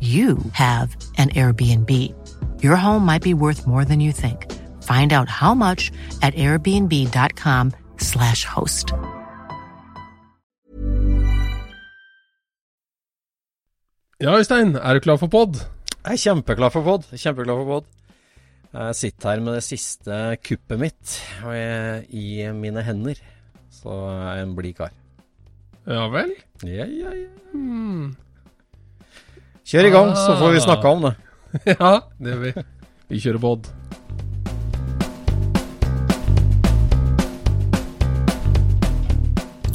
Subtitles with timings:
[0.00, 1.90] you have an Airbnb.
[2.62, 4.46] Your home might be worth more than you think.
[4.84, 5.90] Find out how much
[6.22, 8.92] at airbnb.com/slash host.
[14.20, 15.54] Ja, Øystein, er du klar for pod?
[16.04, 17.02] Jeg er kjempeklar for pod.
[17.14, 17.84] Kjempeklar for pod.
[18.74, 21.20] Jeg sitter her med det siste kuppet mitt
[22.10, 23.14] i mine hender.
[23.70, 24.90] Så jeg er en blid kar.
[25.86, 26.32] Ja vel?
[26.66, 27.26] Ja, ja, ja.
[27.52, 28.16] Hmm.
[29.68, 31.10] Kjør i gang, så får vi snakka om det.
[31.80, 32.52] Ja, det gjør vi.
[33.08, 33.66] Vi kjører pod.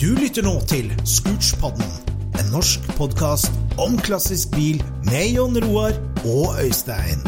[0.02, 1.94] Du lytter nå til Scootspodden,
[2.42, 4.82] en norsk podkast om klassisk bil
[5.12, 5.94] med Jon Roar
[6.26, 7.22] og Øystein.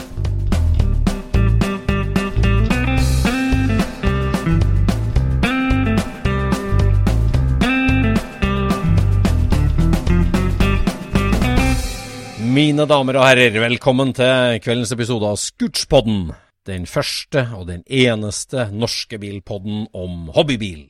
[12.56, 16.30] Mine damer og herrer, velkommen til kveldens episode av Scootspodden.
[16.70, 20.86] Den første og den eneste norske bilpodden om hobbybil.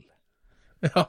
[0.84, 1.06] Ja.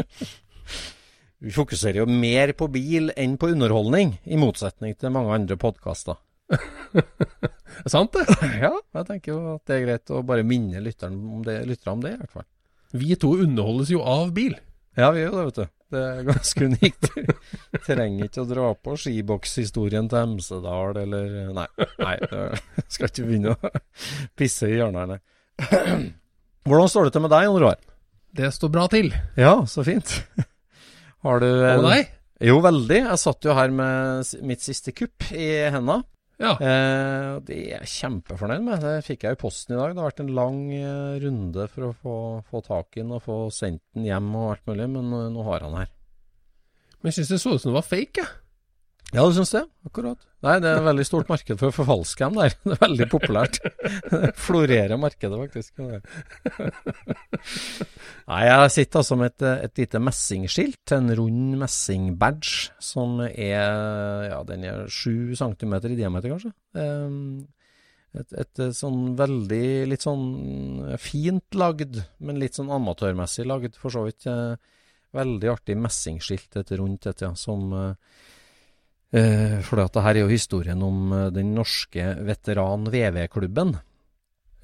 [1.44, 6.16] Vi fokuserer jo mer på bil enn på underholdning, i motsetning til mange andre podkaster.
[6.54, 8.24] Er sant, det?
[8.64, 11.98] Ja, jeg tenker jo at det er greit å bare minne lytteren om det, lytterne
[11.98, 12.48] om det, i hvert fall.
[12.96, 14.56] Vi to underholdes jo av bil.
[14.96, 15.72] Ja, vi gjør det, vet du.
[15.94, 17.08] Det er ganske unikt.
[17.86, 21.68] Trenger ikke å dra på skibokshistorien til Hemsedal eller Nei,
[22.00, 22.16] nei
[22.88, 23.72] skal ikke begynne å
[24.38, 25.20] pisse i hjørnene.
[26.68, 27.86] Hvordan står det til med deg, Jon?
[28.34, 29.12] Det står bra til.
[29.38, 30.16] Ja, så fint.
[31.24, 32.10] Har du Og deg?
[32.44, 32.98] Jo, veldig.
[33.06, 36.00] Jeg satt jo her med mitt siste kupp i henda.
[36.42, 36.54] Ja.
[36.58, 38.82] Eh, og det er jeg kjempefornøyd med.
[38.82, 39.94] Det fikk jeg i posten i dag.
[39.94, 42.16] Det har vært en lang eh, runde for å få,
[42.50, 45.46] få tak i den og få sendt den hjem og alt mulig, men nå, nå
[45.46, 45.92] har han her.
[47.00, 48.43] Men jeg syns det så ut som det var fake, jeg.
[49.14, 49.60] Ja, du syns det?
[49.86, 50.18] Akkurat.
[50.42, 52.54] Nei, det er et veldig stort marked for å forfalske dem der.
[52.64, 53.60] Det er veldig populært.
[54.10, 55.78] Det florerer markedet, faktisk.
[58.26, 64.40] Nei, jeg sitter altså med et, et lite messingskilt, en rund messingbadge, som er Ja,
[64.48, 66.54] den er sju centimeter i diameter, kanskje.
[66.80, 67.46] Ehm,
[68.14, 70.26] Et, et, eh, sånn veldig litt sånn
[71.02, 74.26] fint lagd, men litt sånn amatørmessig lagd, for så vidt.
[74.30, 74.54] eh,
[75.14, 78.43] Veldig artig messingskilt, et rundt et, ja, som eh, Eh,
[79.62, 83.76] for det her er jo historien om eh, den norske veteran-VV-klubben,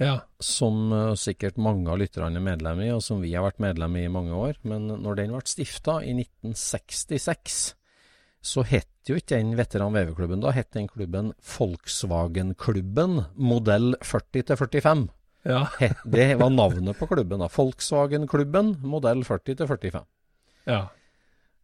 [0.00, 0.14] Ja.
[0.40, 3.96] som eh, sikkert mange av lytterne er medlem i, og som vi har vært medlem
[4.00, 4.56] i i mange år.
[4.64, 7.74] Men når den ble stifta i 1966,
[8.42, 10.40] så het jo ikke den veteran-VV-klubben.
[10.40, 15.08] Da het den klubben Volkswagen-klubben modell 40 45.
[15.44, 15.66] Ja.
[16.04, 17.38] Det var navnet på klubben.
[17.40, 17.48] da.
[17.48, 20.06] Volkswagen-klubben modell 40 til 45.
[20.66, 20.88] ja.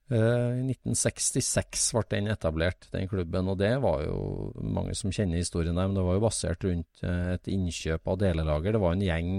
[0.06, 5.42] Eh, I 1966 ble den etablert, den klubben, og det var jo mange som kjenner
[5.42, 8.76] historien der, men det var jo basert rundt eh, et innkjøp av delelager.
[8.76, 9.32] Det var en gjeng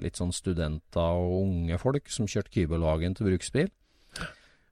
[0.00, 3.70] litt sånn studenter og unge folk som kjørte Kybelhagen til bruksbil.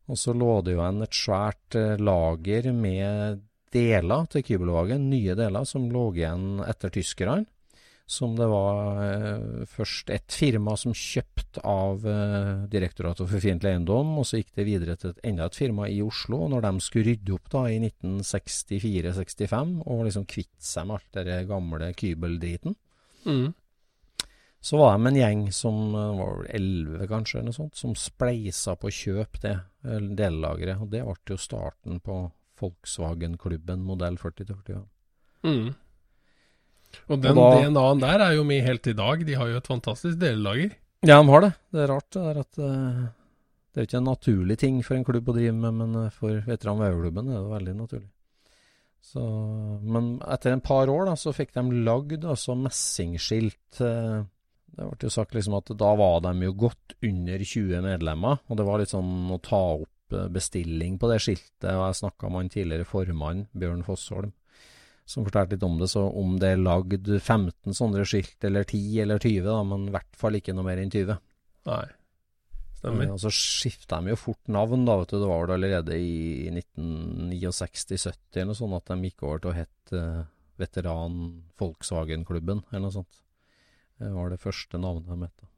[0.08, 5.36] Og så lå det jo igjen et svært eh, lager med deler til Kybelhagen, nye
[5.36, 7.48] deler som lå igjen etter tyskerne.
[8.08, 14.14] Som det var eh, først et firma som kjøpte av eh, Direktoratet for fiendtlig eiendom,
[14.16, 16.38] og så gikk det videre til et, enda et firma i Oslo.
[16.48, 21.48] Når de skulle rydde opp da i 1964-65 og liksom kvitte seg med alt den
[21.50, 22.76] gamle kybeldriten,
[23.26, 23.52] Mm.
[24.62, 27.92] så var de en gjeng som eh, var vel elleve kanskje, eller noe sånt, som
[27.98, 30.80] spleisa på å kjøpe det eh, dellageret.
[30.80, 32.22] Og det ble jo starten på
[32.62, 34.80] Volkswagen-klubben modell 40-45.
[35.44, 35.74] Mm.
[37.08, 39.24] Og den DNA-en der er jo med helt i dag.
[39.26, 40.74] De har jo et fantastisk delelager.
[41.06, 41.52] Ja, de har det.
[41.72, 43.02] Det er rart det der at uh,
[43.72, 46.40] det er ikke en naturlig ting for en klubb å drive med, men eh, for
[46.48, 48.08] veteran er det veldig naturlig.
[49.08, 49.22] Så,
[49.86, 53.78] men etter en par år da, så fikk de lagd altså messingskilt.
[53.78, 54.26] Uh,
[54.78, 58.58] Det ble jo sagt liksom at da var de jo godt under 20 medlemmer, og
[58.58, 61.68] det var litt sånn å ta opp bestilling på det skiltet.
[61.68, 64.32] og Jeg snakka med han tidligere formann, Bjørn Fossholm,
[65.08, 65.88] som fortalte litt om det.
[65.90, 69.94] Så om det er lagd 15 sånne skilt, eller 10 eller 20, da, men i
[69.94, 71.16] hvert fall ikke noe mer enn 20.
[71.68, 71.84] Nei.
[72.78, 73.08] Stemmer.
[73.10, 75.16] Og så skifta de jo fort navn, da, vet du.
[75.18, 79.56] Det var vel allerede i 1969-70 eller noe sånt at de gikk over til å
[79.56, 80.20] hete eh,
[80.58, 81.16] Veteran
[81.58, 83.20] Volkswagen-klubben, eller noe sånt.
[83.98, 85.48] Det var det første navnet de het.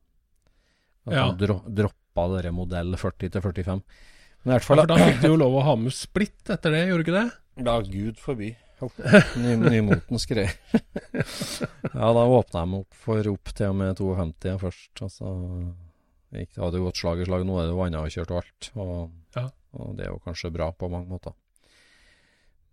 [1.11, 1.27] Ja.
[1.33, 3.83] de dro droppa dere modell 40 til 45.
[4.45, 6.53] Men i hvert Ja, fall for da fikk du jo lov å ha med splitt
[6.53, 7.29] etter det, gjorde du ikke det?
[7.67, 8.51] Ja, gud forby.
[9.43, 10.55] Ny, nymotens greier.
[10.73, 15.03] ja, da åpna meg opp for opp til og med 52 først.
[15.07, 15.35] Og så
[16.37, 17.45] gikk det hadde gått slag i slag.
[17.49, 18.71] Nå er det jo annet og kjørt og alt.
[18.77, 18.99] Og,
[19.37, 19.47] Ja.
[19.79, 21.37] og det er jo kanskje bra på mange måter.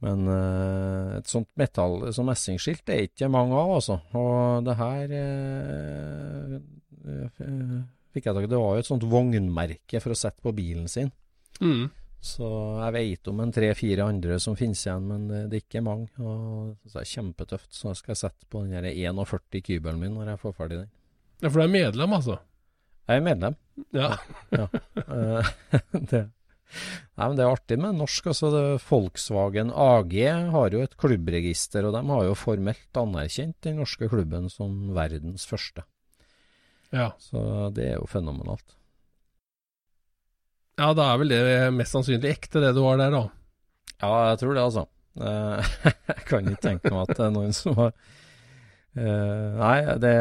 [0.05, 3.95] Men eh, et sånt metall, som messingskilt, er ikke mange av, altså.
[4.13, 6.59] Og det her eh,
[8.13, 8.51] fikk jeg tak i.
[8.51, 11.09] Det var jo et sånt vognmerke for å sette på bilen sin.
[11.61, 11.87] Mm.
[12.27, 12.47] Så
[12.81, 16.09] jeg vet om en tre-fire andre som finnes igjen, men det, det er ikke mange.
[16.19, 20.33] Og så er det kjempetøft, så jeg skal sette på den 41 kybelen min når
[20.33, 20.93] jeg får ferdig den.
[21.39, 22.39] Ja, for du er medlem, altså?
[23.07, 23.55] Jeg er medlem.
[23.95, 24.09] Ja.
[24.51, 24.65] ja.
[26.11, 26.23] det,
[27.15, 28.31] nei, men det er artig med norsk.
[28.33, 30.15] altså det, Volkswagen AG
[30.55, 35.47] har jo et klubbregister, og de har jo formelt anerkjent den norske klubben som verdens
[35.47, 35.85] første.
[36.91, 37.13] ja.
[37.21, 38.76] Så det er jo fenomenalt.
[40.77, 41.39] Ja, da er vel det
[41.73, 43.23] mest sannsynlig ekte, det du har der, da.
[43.97, 44.83] Ja, jeg tror det, altså.
[45.17, 45.57] Eh,
[46.13, 47.91] jeg kan ikke tenke meg at det er noen som har
[48.93, 50.17] eh, Nei, det,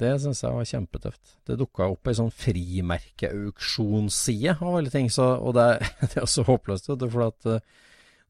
[0.00, 1.24] det syns jeg var kjempetøft.
[1.44, 5.68] Det dukka opp ei sånn frimerkeauksjonsside av alle ting, så, og det,
[6.14, 7.60] det er så håpløst, for at eh,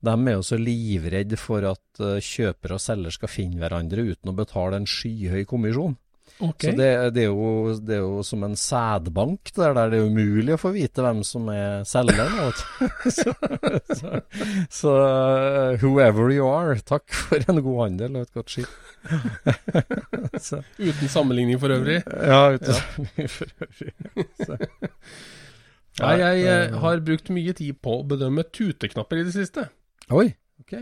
[0.08, 4.38] de er jo så livredde for at kjøper og selger skal finne hverandre uten å
[4.38, 5.96] betale en skyhøy kommisjon.
[6.38, 6.68] Ok.
[6.68, 9.74] Så det, det, er jo, det er jo som en sædbank, der.
[9.90, 12.52] Det er umulig å få vite hvem som er selgeren.
[13.18, 13.34] så,
[13.90, 14.12] så,
[14.70, 18.70] så uh, whoever you are, takk for en god handel og et godt skip.
[20.46, 22.00] så, Uten sammenligning for øvrig.
[22.06, 23.92] ja, uten sammenligning for øvrig.
[25.98, 29.66] Nei, jeg eh, eh, har brukt mye tid på å bedømme tuteknapper i det siste.
[30.14, 30.28] Oi,
[30.62, 30.76] ok.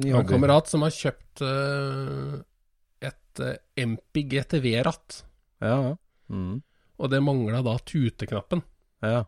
[0.00, 2.34] Ny en kamerat som har kjøpt eh,
[3.38, 5.22] et Empi GTV-ratt,
[5.62, 5.96] Ja, ja.
[6.30, 6.62] Mm.
[6.98, 8.62] og det mangla da tuteknappen.
[9.02, 9.24] Ja.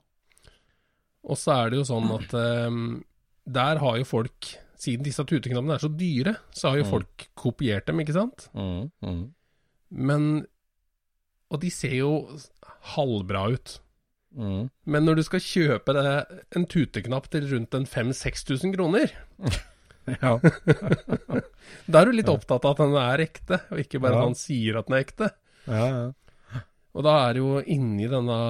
[1.25, 2.71] Og så er det jo sånn at eh,
[3.47, 6.91] der har jo folk, siden disse tuteknappene er så dyre, så har jo Mm.
[6.91, 8.49] folk kopiert dem, ikke sant?
[8.55, 8.91] Mm.
[9.03, 9.35] Mm.
[9.91, 10.47] Men
[11.53, 12.29] Og de ser jo
[12.97, 13.79] halvbra ut.
[14.35, 14.71] Mm.
[14.87, 19.11] Men når du skal kjøpe det, en tuteknapp til rundt en 5000-6000 kroner,
[20.09, 20.33] Ja.
[21.93, 24.19] da er du litt opptatt av at den er ekte, og ikke bare Ja.
[24.23, 25.31] at han sier at den er ekte.
[25.69, 26.11] ja, ja.
[26.93, 28.41] Og da er det jo inni denne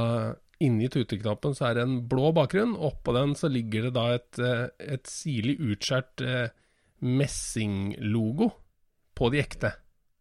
[0.62, 4.38] Inni tuteknappen så er det en blå bakgrunn, oppå den så ligger det da et,
[4.38, 6.52] eh, et sirlig utskjært eh,
[7.02, 8.46] messinglogo
[9.18, 9.72] på de ekte.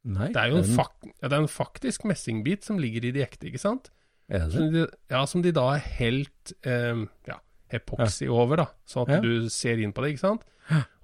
[0.10, 3.12] Nei, Det er jo en, fak ja, det er en faktisk messingbit som ligger i
[3.14, 3.92] de ekte, ikke sant?
[4.34, 4.56] Er det?
[4.56, 7.38] Som de, ja, som de da har helt eh, ja,
[7.76, 10.48] epoxy over, da, sånn at du ser inn på det, ikke sant?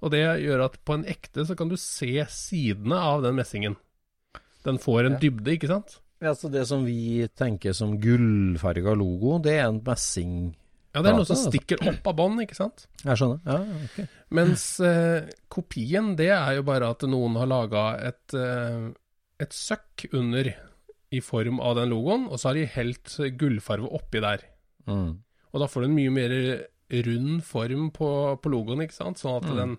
[0.02, 3.76] Og det gjør at på en ekte så kan du se sidene av den messingen.
[4.66, 5.98] Den får en dybde, ikke sant?
[6.24, 10.32] Ja, så det som vi tenker som gullfarga logo, det er en messing...
[10.96, 11.52] Ja, det er noe som det.
[11.52, 12.86] stikker opp av bånd, ikke sant?
[13.04, 13.42] Jeg skjønner.
[13.46, 14.16] Ja, ja, ok.
[14.34, 18.88] Mens eh, kopien, det er jo bare at noen har laga et, eh,
[19.44, 20.50] et søkk under
[21.14, 24.42] i form av den logoen, og så har de helt gullfarve oppi der.
[24.88, 25.20] Mm.
[25.52, 26.34] Og da får du en mye mer
[27.08, 28.08] rund form på,
[28.42, 29.18] på logoen, ikke sant?
[29.20, 29.56] Sånn at Mm.
[29.62, 29.78] den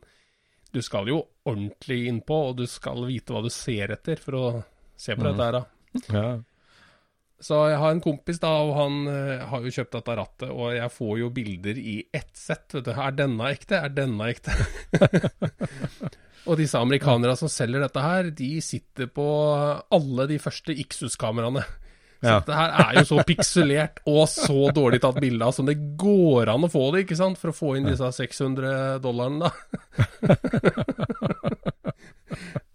[0.71, 4.63] Du skal jo ordentlig innpå, og du skal vite hva du ser etter for å
[4.95, 5.31] se på Mm.
[5.31, 5.65] dette her, da.
[6.13, 6.39] Ja.
[7.41, 10.73] Så jeg har en kompis, da, og han uh, har jo kjøpt dette rattet, og
[10.75, 12.91] jeg får jo bilder i ett sett, vet du.
[12.91, 13.79] Er denne ekte?
[13.81, 14.51] Er denne ekte?
[16.49, 19.25] Og disse amerikanerne som selger dette her, de sitter på
[19.93, 21.63] alle de første Ixus-kameraene.
[22.19, 22.39] Så Ja.
[22.41, 26.51] dette her er jo så pikselert og så dårlig tatt bilde av som det går
[26.51, 27.39] an å få det, ikke sant?
[27.39, 29.51] For å få inn disse 600 dollarene, da.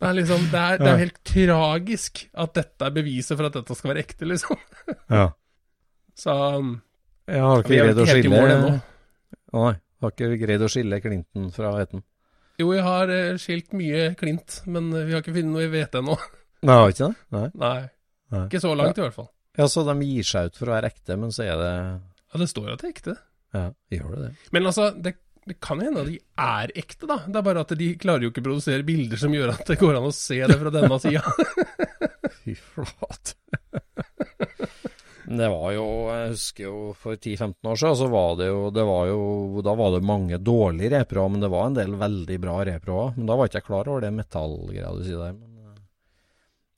[0.00, 3.58] det er liksom Det er, det er helt tragisk at dette er beviset for at
[3.60, 4.58] dette skal være ekte, liksom.
[5.12, 5.28] Ja.
[6.16, 6.74] Så um,
[7.28, 8.40] Jeg har ikke greid å i skille
[9.54, 12.02] Nei, har ikke greid å skille Clinton fra Etten.
[12.58, 15.94] Jo, jeg har eh, skilt mye klint, men vi har ikke funnet noe vi vet
[15.98, 16.14] ennå.
[16.64, 17.14] Nei, har ikke det?
[17.34, 17.46] Nei.
[17.60, 18.44] Nei.
[18.46, 19.28] Ikke så langt, i hvert fall.
[19.58, 22.40] Ja, så de gir seg ut for å være ekte, men så er det Ja,
[22.40, 23.14] det står at det er ekte.
[23.54, 24.32] Ja, gjør det det?
[24.56, 25.14] Men altså, det,
[25.46, 27.20] det kan hende at de er ekte, da.
[27.28, 29.78] Det er bare at de klarer jo ikke å produsere bilder som gjør at det
[29.78, 31.22] går an å se det fra denne sida.
[32.42, 33.36] Fy flate.
[35.24, 38.84] det var jo Jeg husker jo for 10-15 år siden, så var det jo, det
[38.84, 42.58] var jo Da var det mange dårlige reproer, men det var en del veldig bra
[42.74, 43.14] reproer.
[43.16, 45.36] Men da var ikke jeg klar over det metallgreia du sier der.
[45.38, 45.53] Men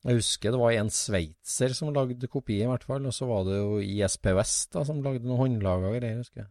[0.07, 3.07] jeg husker det var en sveitser som lagde kopi, i hvert fall.
[3.09, 6.51] Og så var det jo ISP West da, som lagde noen håndlaga greier, husker jeg.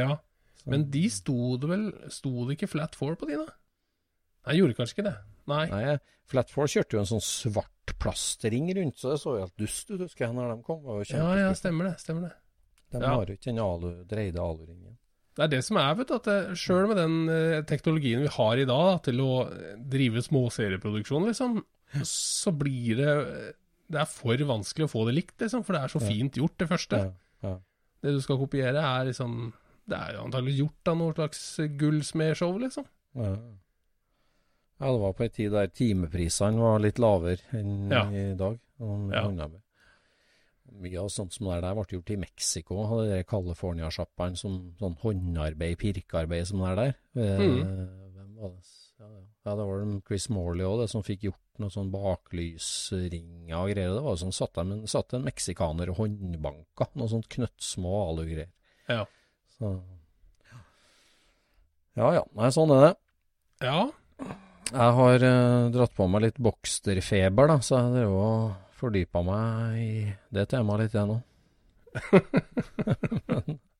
[0.00, 0.18] Ja,
[0.60, 3.46] Så- men de sto det vel Sto det ikke flat four på de, da?
[4.46, 5.16] Nei, gjorde kanskje ikke det.
[5.50, 5.66] Nei.
[5.66, 5.98] Nei,
[6.30, 9.98] Flatfall kjørte jo en sånn svart plastring rundt, så det så jo helt dust ut,
[10.04, 10.82] husker jeg, når de kom.
[10.84, 11.96] Var Ja, ja, stemmer det.
[11.98, 12.36] Stemmer det.
[12.92, 13.08] De ja.
[13.16, 14.96] har jo ikke den alu, dreide aluringen.
[15.34, 18.58] Det er det som er, vet du, at sjøl med den eh, teknologien vi har
[18.58, 21.60] i dag da, til å eh, drive småserieproduksjon, liksom,
[22.06, 23.54] så blir det
[23.90, 26.56] Det er for vanskelig å få det likt, liksom, for det er så fint gjort,
[26.58, 27.00] det første.
[28.02, 29.52] Det du skal kopiere, er liksom
[29.88, 31.40] Det er jo antakelig gjort av noe slags
[31.80, 32.84] gullsmedshow, liksom.
[33.16, 33.32] Ja.
[34.80, 38.04] ja, det var på en tid der timeprisene var litt lavere enn Ja.
[38.10, 38.60] i dag.
[38.78, 39.48] Ja.
[40.80, 45.76] Mye av sånt som det der ble gjort i Mexico, de California-sjappene som sånn håndarbeid,
[45.82, 46.94] pirkearbeid som det er der.
[47.16, 47.88] Eh, Mm.
[48.14, 48.62] Hvem var det?
[49.00, 49.24] Ja, ja.
[49.44, 53.94] Ja, det var det Chris Morley òg, som fikk gjort noe sånn baklysringer og greier.
[53.94, 58.50] Det var jo sånn satt en, satt en meksikaner og håndbanka, noe sånt knøttsmå alugreier.
[58.90, 59.04] Ja.
[59.56, 59.72] Så
[61.98, 62.92] Ja ja, nei, sånn er det.
[63.66, 63.80] Ja.
[64.70, 69.80] Jeg har eh, dratt på meg litt boksterfeber, da, så jeg drev og fordypa meg
[69.80, 69.92] i
[70.32, 71.18] det temaet litt, jeg nå.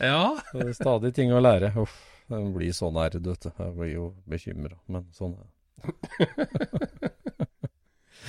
[0.00, 0.38] Ja.
[0.52, 1.74] Det er stadig ting å lære.
[1.80, 1.96] Uff,
[2.30, 3.44] jeg blir så nerd, vet.
[3.58, 5.36] Jeg blir jo bekymra, men sånn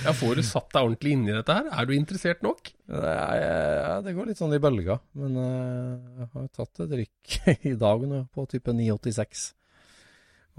[0.02, 0.12] ja.
[0.16, 1.66] Får du satt deg ordentlig inn i dette her?
[1.70, 2.70] Er du interessert nok?
[2.90, 7.36] Nei, ja, det går litt sånn i bølger, men eh, jeg har tatt et rykk
[7.72, 9.50] i dag nå, på type 986.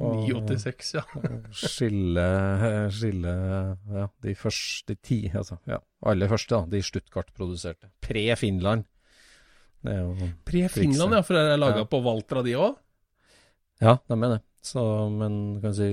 [0.01, 1.03] Og- 986, ja.
[1.65, 2.23] skille,
[2.93, 3.33] skille
[3.93, 5.59] ja, de første ti, altså.
[5.69, 5.77] Ja,
[6.09, 6.71] aller første, da.
[6.71, 7.91] De Stuttgart-produserte.
[8.05, 8.87] Pre-Finland.
[9.83, 11.89] Pre-Finland, ja, for det er laga Ja.
[11.91, 12.77] på Valtra, de òg?
[13.81, 14.41] Ja, de er det.
[14.63, 14.79] Så,
[15.11, 15.87] men kan si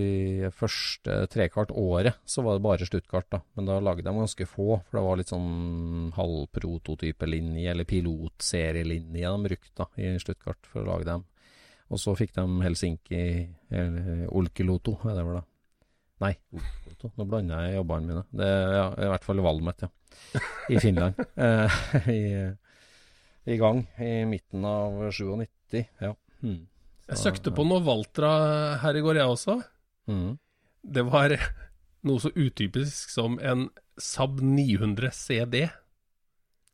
[0.54, 3.40] første trekvart året så var det bare Stuttgart, da.
[3.58, 9.48] Men da lagde de ganske få, for det var litt sånn halvprototypelinje, eller pilotserielinje de
[9.48, 11.26] brukte da, i Stuttgart for å lage dem.
[11.90, 13.24] Og så fikk de Helsinki,
[13.74, 15.44] eller Olkiloto, er det vel da.
[16.20, 17.10] Nei, Olkiloto.
[17.18, 18.24] nå blander jeg jobbene mine.
[18.38, 19.90] Det ja, i hvert fall Valmet, ja.
[20.70, 21.18] I Finland.
[21.48, 21.80] eh,
[22.14, 22.22] i,
[23.50, 26.14] I gang i midten av 97, ja.
[26.44, 26.68] Hmm.
[27.10, 28.30] Jeg søkte på noe Valtra
[28.82, 29.56] her i går, jeg også.
[30.10, 30.34] Mm.
[30.96, 31.34] Det var
[32.08, 33.68] noe så utypisk som en
[34.00, 35.64] Saab 900 CD.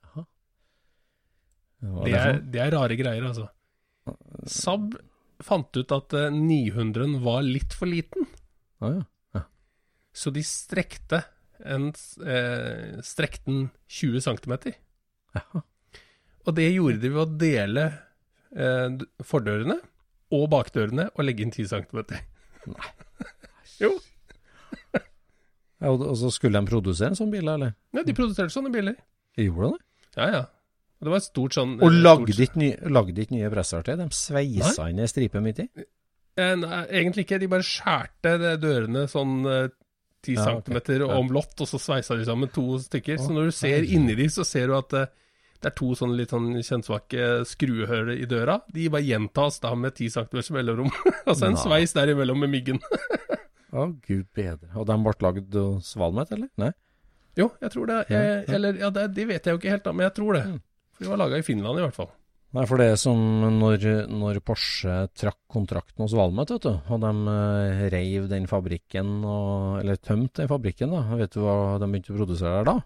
[0.07, 0.23] Aha.
[2.07, 3.49] Det er, det er rare greier, altså.
[4.47, 4.95] Saab
[5.45, 8.28] fant ut at eh, 900 var litt for liten,
[8.85, 9.00] Ah,
[9.33, 9.40] ja.
[10.12, 11.23] så de strekte
[11.64, 11.88] en,
[12.28, 14.55] eh, strekte den 20 cm.
[16.47, 17.85] Og det gjorde de ved å dele
[18.52, 19.78] eh, fordørene
[20.35, 22.04] og bakdørene og legge inn 10 cm.
[22.73, 22.92] Nei.
[23.83, 23.92] Jo.
[25.76, 27.75] Ja, og, og så skulle de produsere en sånn bil, eller?
[27.92, 28.95] Ja, de produserte sånne biler.
[29.37, 29.83] Gjorde de det?
[30.16, 30.38] Ja, ja.
[30.97, 34.87] Og det var et stort sånn Og eh, lagde ikke, nye, nye presser De sveisa
[34.88, 35.66] inn ei stripe midt i?
[36.40, 37.40] Eh, Nei, egentlig ikke.
[37.42, 39.68] De bare skjærte dørene sånn eh,
[40.25, 40.73] 10 Ja, ok.
[40.80, 41.04] okay.
[41.04, 43.21] Omlott, og så sveisa de sammen to stykker.
[43.21, 45.12] Å, så når du ser inni de, så ser du at eh,
[45.63, 48.59] det er to sånne litt sånn kjønnsvake skruehull i døra.
[48.73, 50.91] De bare gjentas da med 10 cm mellomrom.
[51.29, 51.63] altså en Nei.
[51.63, 52.83] sveis derimellom med myggen.
[53.77, 54.71] Å, gud bedre.
[54.79, 56.51] Og de ble lagd og Svalmet, eller?
[56.61, 56.73] Nei?
[57.37, 58.05] jo, jeg tror det.
[58.09, 58.55] Ja, Eh.
[58.57, 60.47] Eller, ja, det, det vet jeg jo ikke helt, da, men jeg tror det.
[60.49, 60.63] Mm.
[60.97, 62.09] For de var laga i Finland, i hvert fall.
[62.57, 63.19] Nei, for det er som
[63.59, 69.19] når, når Porsche trakk kontrakten hos Valmet, vet du, og de eh, reiv den fabrikken,
[69.29, 71.19] og, eller tømte den fabrikken, da.
[71.21, 72.77] Vet du hva de begynte å produsere der da?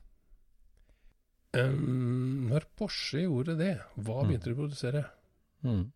[1.56, 4.28] Um, når Porsche gjorde det, hva Mm.
[4.28, 5.04] begynte de å produsere?
[5.66, 5.92] Mm.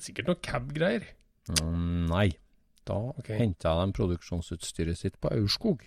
[0.00, 1.04] Sikkert noe cab-greier.
[1.60, 2.30] Mm, nei.
[2.88, 3.36] Da okay.
[3.38, 5.84] henta de produksjonsutstyret sitt på Aurskog.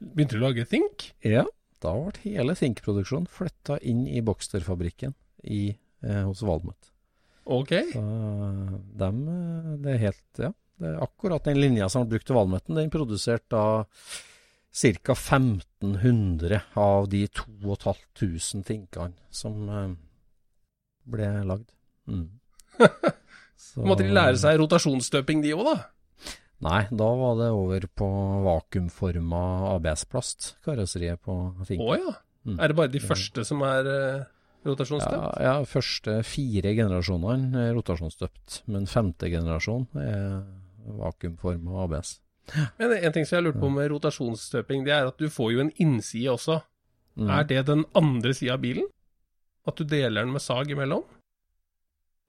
[0.00, 1.12] Begynte du å lage Think?
[1.24, 1.46] Ja,
[1.80, 5.14] da ble hele Think-produksjonen flytta inn i Boxter-fabrikken
[5.46, 6.90] eh, hos Valmet.
[7.46, 7.72] Ok.
[7.94, 8.02] Så
[9.00, 12.36] dem, eh, det er helt Ja, det er akkurat den linja som ble brukt til
[12.36, 12.76] Valmøtten.
[12.76, 13.86] Den produserte da
[14.76, 15.14] ca.
[15.16, 19.90] 1500 av de 2500 tinkene som eh,
[21.08, 21.70] ble lagd.
[22.10, 22.26] Mm.
[23.56, 25.76] Så- Måtte de lære seg rotasjonsstøping, de òg, da?
[26.66, 28.06] Nei, da var det over på
[28.44, 29.40] vakuumforma
[29.74, 31.34] ABS-plast, karosseriet på
[31.68, 31.82] Think.
[31.84, 32.14] Å ja.
[32.46, 32.58] Mm.
[32.62, 33.88] Er det bare de første som er
[34.66, 35.40] rotasjonsstøpt?
[35.40, 40.44] Ja, ja, første fire generasjonene er rotasjonsstøpt, men femte generasjon er
[41.00, 42.14] vakuumforma ABS.
[42.78, 45.64] Men en ting som jeg lurte på med rotasjonsstøping, det er at du får jo
[45.64, 46.60] en innside også.
[47.16, 47.30] Mm.
[47.32, 48.86] Er det den andre sida av bilen?
[49.66, 51.02] At du deler den med sag imellom?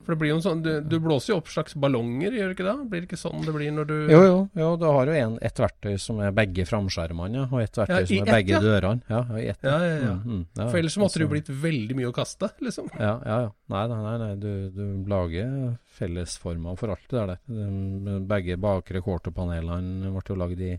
[0.06, 2.54] For det blir jo en sånn Du, du blåser jo opp slags ballonger, gjør du
[2.54, 2.74] ikke det?
[2.92, 5.38] Blir det ikke sånn det blir når du Jo, jo, jo, du har jo en,
[5.44, 8.54] ett verktøy som er begge framskjermene, ja, og ett verktøy Ja, som er ett, begge
[8.54, 8.62] ja.
[8.64, 9.02] dørene.
[9.10, 9.66] Ja, i ett.
[9.66, 10.14] Ja, ja, ja.
[10.22, 12.92] Mm, mm, For ellers måtte det jo altså- blitt veldig mye å kaste, liksom.
[12.94, 13.52] Ja, ja, ja.
[13.74, 14.30] Nei, nei, nei, nei.
[14.46, 15.52] Du, du lager
[15.98, 17.38] fellesformer for alt det der.
[17.50, 20.74] De- Begge bakre quarterpanelene ble jo lagd i,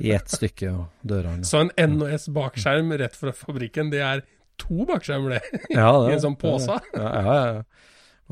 [0.00, 4.24] i ett stykke, og dørene Så en NOS bakskjerm rett fra fabrikken, det er
[4.58, 5.64] to bakskjermer, det.
[5.76, 6.80] ja, det I en sånn pose.
[6.96, 7.64] Ja, ja, ja.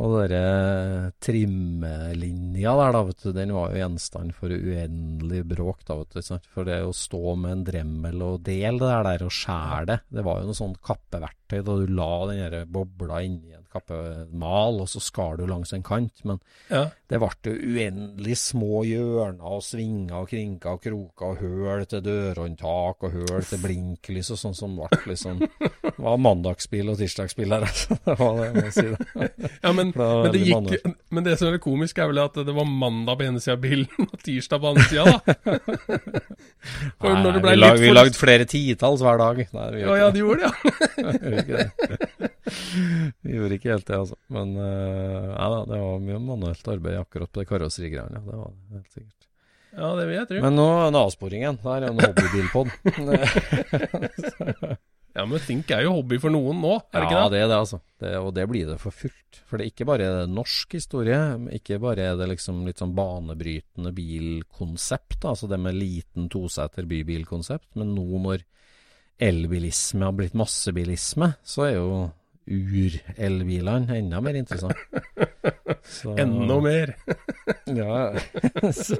[0.00, 5.98] Og den trimlinja der, da, vet du, den var jo gjenstand for uendelig bråk, da,
[6.00, 6.38] vet du.
[6.54, 10.24] For det å stå med en dremmel og del det der og skjære det, det
[10.24, 15.00] var jo noe sånn kappeverktøy da du la den bobla inni en kappemal, og så
[15.02, 16.12] skar du langs en kant.
[16.28, 16.38] Men
[16.70, 16.84] Ja.
[17.08, 23.02] det ble uendelig små hjørner og svinger og krinker og kroker og høl til dørhåndtak
[23.08, 27.66] og høl til blinklys og sånn som ble liksom Det var mandagsbil og tirsdagsbil her,
[27.66, 27.96] altså.
[28.04, 29.50] Det var det, jeg må si det.
[29.62, 32.54] Ja, men, det men, det gikk, men det som er komisk, er vel at det
[32.56, 35.20] var mandag på ene sida av bilen og tirsdag på andre sida, da.
[36.98, 39.42] For Nei, nei, vi, lag, vi for- lagde flere titalls hver dag.
[39.52, 40.52] Nei, vi Ja, ja, de gjorde det,
[41.52, 42.28] ja.
[43.24, 44.18] Vi gjorde ikke helt det, altså.
[44.32, 48.22] Men uh, ja, da, det var mye manuelt arbeid akkurat på det karosserigreiene.
[48.22, 49.28] Ja, det var det helt sikkert.
[49.72, 50.40] Ja, det vil jeg tro.
[50.44, 51.60] Men nå er det avsporingen.
[51.62, 52.68] Det er jo en hobbybilpod.
[55.12, 57.32] Ja, men Think er jo hobby for noen nå, er det ja, ikke det?
[57.34, 57.78] det er det, altså.
[58.00, 59.40] Det, og det blir det for fullt.
[59.48, 61.18] For det er ikke bare norsk historie,
[61.58, 67.74] ikke bare er det liksom litt sånn banebrytende bilkonsept, altså det med liten toseter bybilkonsept,
[67.80, 68.46] men nå når
[69.22, 71.90] elbilisme har blitt massebilisme, så er jo
[72.46, 74.78] ur-elbilene enda mer interessant.
[75.82, 76.92] Så- Enda mer.
[77.66, 78.12] ja,
[78.72, 78.96] så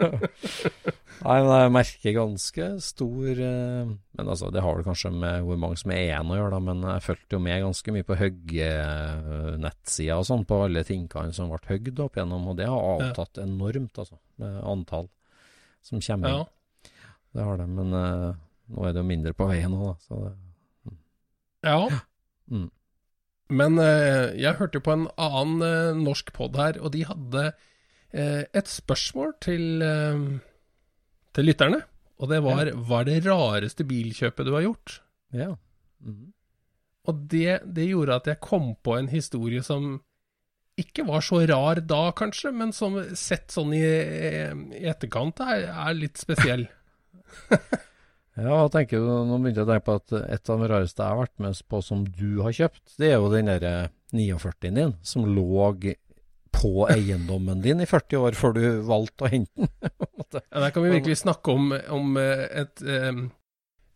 [1.22, 5.60] Nei, men jeg merker ganske stor eh, Men altså, det har vel kanskje med hvor
[5.62, 8.16] mange som er igjen å gjøre, da, men jeg fulgte jo med ganske mye på
[8.18, 13.38] Høgge-nettsida og sånn, på alle tingene som ble hogd opp igjennom, og det har avtatt
[13.44, 15.06] enormt, altså, med antall
[15.86, 16.42] som kommer Ja.
[17.32, 18.30] Det har det, men eh,
[18.74, 20.34] nå er det jo mindre på veien nå, da, så det
[21.62, 21.78] ja.
[22.50, 22.66] mm.
[23.52, 27.46] Men eh, jeg hørte jo på en annen eh, norsk pod her, og de hadde
[27.48, 29.84] eh, et spørsmål til,
[31.36, 31.82] til lytterne.
[32.22, 35.00] Og det var hva er det rareste bilkjøpet du har gjort?
[35.34, 35.52] Ja.
[36.04, 36.30] Mhm.
[37.10, 39.96] Og det, det gjorde at jeg kom på en historie som
[40.78, 45.98] ikke var så rar da, kanskje, men som sett sånn i, i etterkant er, er
[45.98, 46.68] litt spesiell.
[48.40, 51.12] Ja, tenker du, nå begynte jeg å tenke på at et av de rareste jeg
[51.12, 53.74] har vært med på som du har kjøpt, det er jo den derre
[54.16, 55.68] 49-en din, som lå
[56.52, 59.68] på eiendommen din i 40 år før du valgte å hente den.
[60.32, 63.26] Ja, der kan vi virkelig snakke om, om eh, et, um,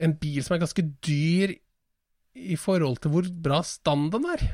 [0.05, 1.55] en bil som er ganske dyr
[2.37, 4.47] i forhold til hvor bra stand den er.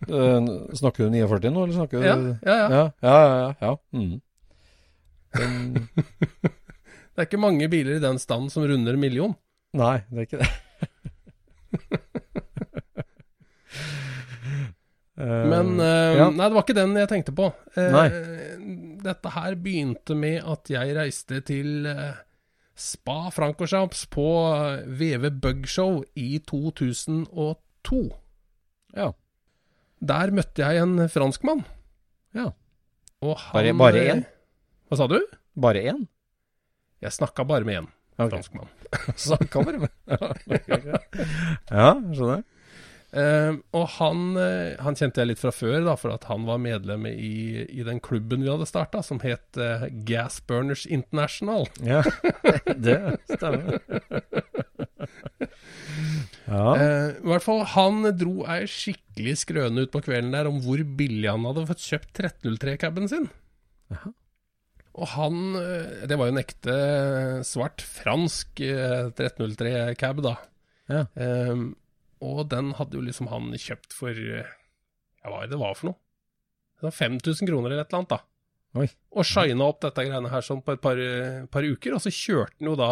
[0.00, 0.46] Eh,
[0.80, 2.84] snakker du 49 nå, eller snakker du Ja, ja, ja.
[3.04, 3.50] Ja, ja, ja.
[3.60, 3.72] ja.
[3.92, 4.16] Mm.
[5.36, 6.59] Den,
[7.20, 9.34] Det er ikke mange biler i den stand som runder en million.
[9.76, 10.48] nei, det er ikke det.
[15.20, 16.30] Men uh, ja.
[16.32, 17.50] Nei, det var ikke den jeg tenkte på.
[17.76, 17.98] Uh.
[19.04, 22.16] Dette her begynte med at jeg reiste til uh,
[22.72, 24.24] Spa Francochamps på
[24.88, 28.00] VV Bugshow i 2002.
[28.96, 29.10] Ja.
[30.00, 31.66] Der møtte jeg en franskmann.
[32.32, 32.48] Ja.
[33.20, 34.24] Han, Bare- én?
[34.88, 35.20] Hva sa du?
[35.60, 36.06] Bare én?
[37.00, 38.30] Jeg snakka bare med én okay.
[38.30, 38.72] franskmann.
[39.26, 39.90] Snakka bare med
[41.70, 42.46] Ja, skjønner.
[43.10, 46.60] Uh, og han, uh, han kjente jeg litt fra før, da, for at han var
[46.62, 51.66] medlem i, i den klubben vi hadde starta, som het uh, Gas Burners International.
[51.82, 52.04] Ja,
[52.70, 53.00] det
[53.32, 53.80] stemmer.
[56.50, 56.70] Ja.
[56.76, 60.82] Eh, I hvert fall, han dro ei skikkelig skrøne ut på kvelden der om hvor
[60.98, 63.28] billig han hadde fått kjøpt 1303-caben sin.
[63.92, 64.14] Jaha.
[65.00, 66.76] Og han eh, Det var jo en ekte
[67.48, 70.36] svart fransk eh, 1303 cab, da.
[70.90, 71.04] Ja.
[71.14, 71.70] Um,
[72.20, 74.48] og den hadde jo liksom han kjøpt for eh,
[75.22, 76.00] Ja, hva er det det var for noe?
[76.80, 78.20] Det var 5000 kroner eller et eller annet, da.
[78.80, 78.86] Oi.
[79.18, 82.12] Og shina opp dette greiene her sånn på et par, eh, par uker, og så
[82.14, 82.90] kjørte han jo da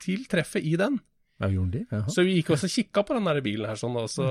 [0.00, 0.98] til treffet i den.
[1.40, 2.00] Ja, gjorde de?
[2.12, 4.26] Så vi gikk også og kikka på den der bilen her sånn, og så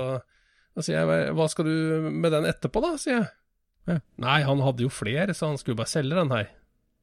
[0.76, 3.30] da sier jeg hva skal du med den etterpå, da, sier jeg.
[3.90, 3.96] Ja.
[4.22, 6.52] Nei, han hadde jo flere, så han skulle bare selge den her.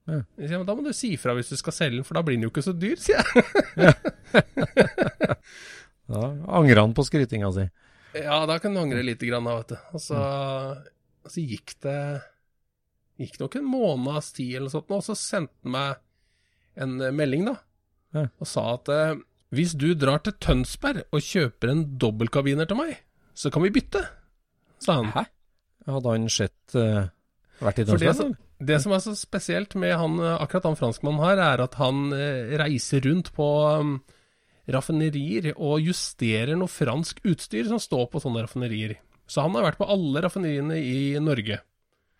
[0.07, 0.21] Ja.
[0.39, 2.23] Jeg sier, men Da må du si fra hvis du skal selge den, for da
[2.23, 3.93] blir den jo ikke så dyr, sier jeg.
[6.07, 6.23] Ja,
[6.59, 7.67] Angrer han på skrytinga si?
[8.17, 9.77] Ja, da kan du angre lite grann, da, vet du.
[9.97, 10.17] Og så,
[11.27, 11.99] og så gikk det
[13.17, 16.03] Gikk nok en måneds tid eller noe sånt, og så sendte han meg
[16.77, 17.55] en eh, melding, da.
[18.13, 18.27] Ja.
[18.37, 19.15] Og sa at eh,
[19.57, 22.93] hvis du drar til Tønsberg og kjøper en dobbeltkabiner til meg,
[23.33, 24.03] så kan vi bytte,
[24.83, 25.09] sa han.
[25.15, 25.23] Hæ?
[25.87, 27.07] Hadde han sett uh,
[27.63, 28.35] vært i For det Tønsberg?
[28.35, 28.46] eller?
[28.59, 32.55] Det som er så spesielt med han, akkurat han franskmannen her, er at han eh,
[32.57, 33.97] reiser rundt på um,
[34.73, 38.97] raffinerier og justerer noe fransk utstyr som står på sånne raffinerier.
[39.27, 41.59] Så han har vært på alle raffineriene i Norge.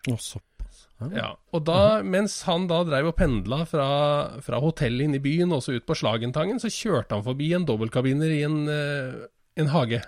[0.08, 0.84] Å, såpass.
[1.00, 1.08] Ja.
[1.16, 3.88] Ja, og da, mens han da dreiv og pendla fra,
[4.44, 7.66] fra hotellet inne i byen og så ut på Slagentangen, så kjørte han forbi en
[7.68, 9.20] dobbeltkabiner i en, eh,
[9.58, 10.02] en hage.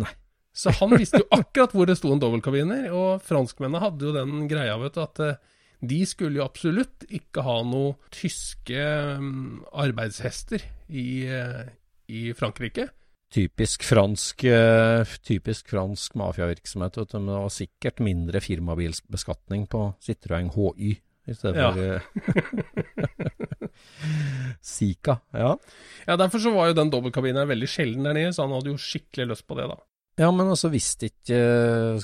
[0.00, 0.10] Nei.
[0.54, 4.44] Så han visste jo akkurat hvor det sto en dobbeltkabiner, og franskmennene hadde jo den
[4.50, 5.40] greia, vet du, at eh,
[5.84, 8.84] de skulle jo absolutt ikke ha noe tyske
[9.18, 10.62] mm, arbeidshester
[10.94, 11.64] i, eh,
[12.14, 12.86] i Frankrike.
[13.34, 17.00] Typisk fransk, eh, typisk fransk mafiavirksomhet.
[17.02, 20.92] vet du, det var sikkert mindre firmabilsbeskatning på Citroën HY
[21.26, 21.72] i stedet Ja.
[21.74, 21.98] for
[24.60, 25.18] Sika.
[25.34, 25.56] Ja.
[26.06, 28.78] Ja, Derfor så var jo den dobbeltkabinen veldig sjelden der nede, så han hadde jo
[28.80, 29.80] skikkelig lyst på det, da.
[30.20, 31.38] Ja, men altså visste ikke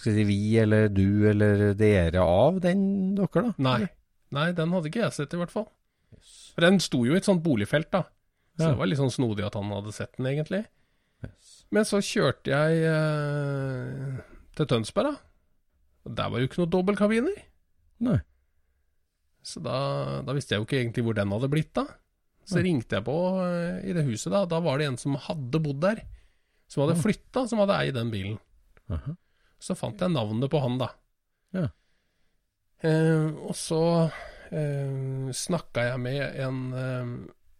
[0.01, 2.81] si, vi eller du eller dere av den,
[3.18, 3.53] dere, da?
[3.62, 3.85] Nei.
[4.35, 5.68] Nei, den hadde ikke jeg sett, i hvert fall.
[6.55, 8.05] For den sto jo i et sånt boligfelt, da.
[8.59, 8.73] Så Ja.
[8.75, 10.64] det var litt sånn snodig at han hadde sett den, egentlig.
[11.25, 11.64] Yes.
[11.70, 14.20] Men så kjørte jeg eh,
[14.59, 15.16] til Tønsberg, da.
[16.09, 17.40] Og der var jo ikke noen dobbeltkabiner.
[18.07, 18.18] Nei.
[19.44, 21.87] Så da, da visste jeg jo ikke egentlig hvor den hadde blitt, da.
[22.49, 22.66] Så Nei.
[22.70, 24.44] ringte jeg på eh, i det huset, da.
[24.51, 26.03] Da var det en som hadde bodd der.
[26.70, 28.38] Som hadde flytta, som hadde eid den bilen.
[28.92, 29.16] Aha.
[29.61, 30.90] Så fant jeg navnet på han, da.
[31.56, 31.66] Ja.
[32.87, 33.83] Eh, og så
[34.54, 37.11] eh, snakka jeg med en, eh,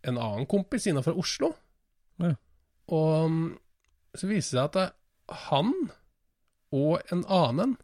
[0.09, 1.53] en annen kompis innenfor Oslo.
[2.23, 2.37] Ja.
[2.95, 3.45] Og mm,
[4.17, 4.89] så viste det seg at det,
[5.51, 5.75] han
[6.75, 7.77] og en annen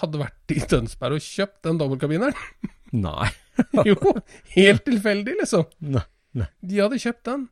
[0.00, 2.36] hadde vært i Tønsberg og kjøpt den dobbeltkabineren.
[2.96, 3.28] Nei.
[3.88, 3.96] jo,
[4.56, 5.68] helt tilfeldig, liksom.
[5.84, 6.04] Nei.
[6.64, 7.46] De hadde kjøpt den.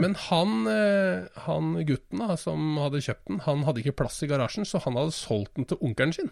[0.00, 4.28] Men han, eh, han gutten da, som hadde kjøpt den, han hadde ikke plass i
[4.30, 6.30] garasjen, så han hadde solgt den til onkelen sin.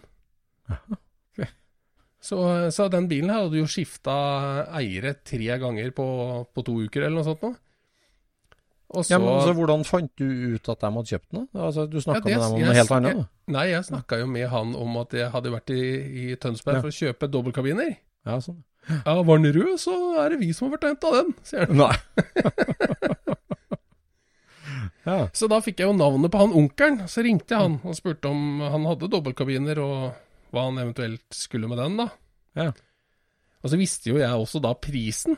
[2.21, 2.37] Så,
[2.69, 4.13] så den bilen hadde jo skifta
[4.77, 6.05] eiere tre ganger på,
[6.53, 7.55] på to uker, eller noe sånt noe.
[8.91, 11.47] Så, Ja, men altså, Hvordan fant du ut at de hadde kjøpt den?
[11.55, 13.21] Altså, du snakka Ja, med dem om noe helt annet?
[13.23, 13.25] da?
[13.55, 15.81] Nei, jeg snakka jo med han om at jeg hadde vært i,
[16.27, 16.83] i Tønsberg Ja.
[16.83, 17.95] for å kjøpe dobbeltkabiner.
[18.27, 18.59] Ja, sånn.
[18.91, 21.65] Ja, var den rød, så er det vi som har vært og henta den, sier
[21.71, 21.81] han.
[21.81, 21.95] Nei.
[25.05, 25.17] ja.
[25.33, 27.03] Så da fikk jeg jo navnet på han onkelen.
[27.09, 31.69] Så ringte jeg han og spurte om han hadde dobbeltkabiner, og hva han eventuelt skulle
[31.71, 32.09] med den, da.
[32.59, 32.67] Ja.
[33.61, 35.37] Og så visste jo jeg også da prisen.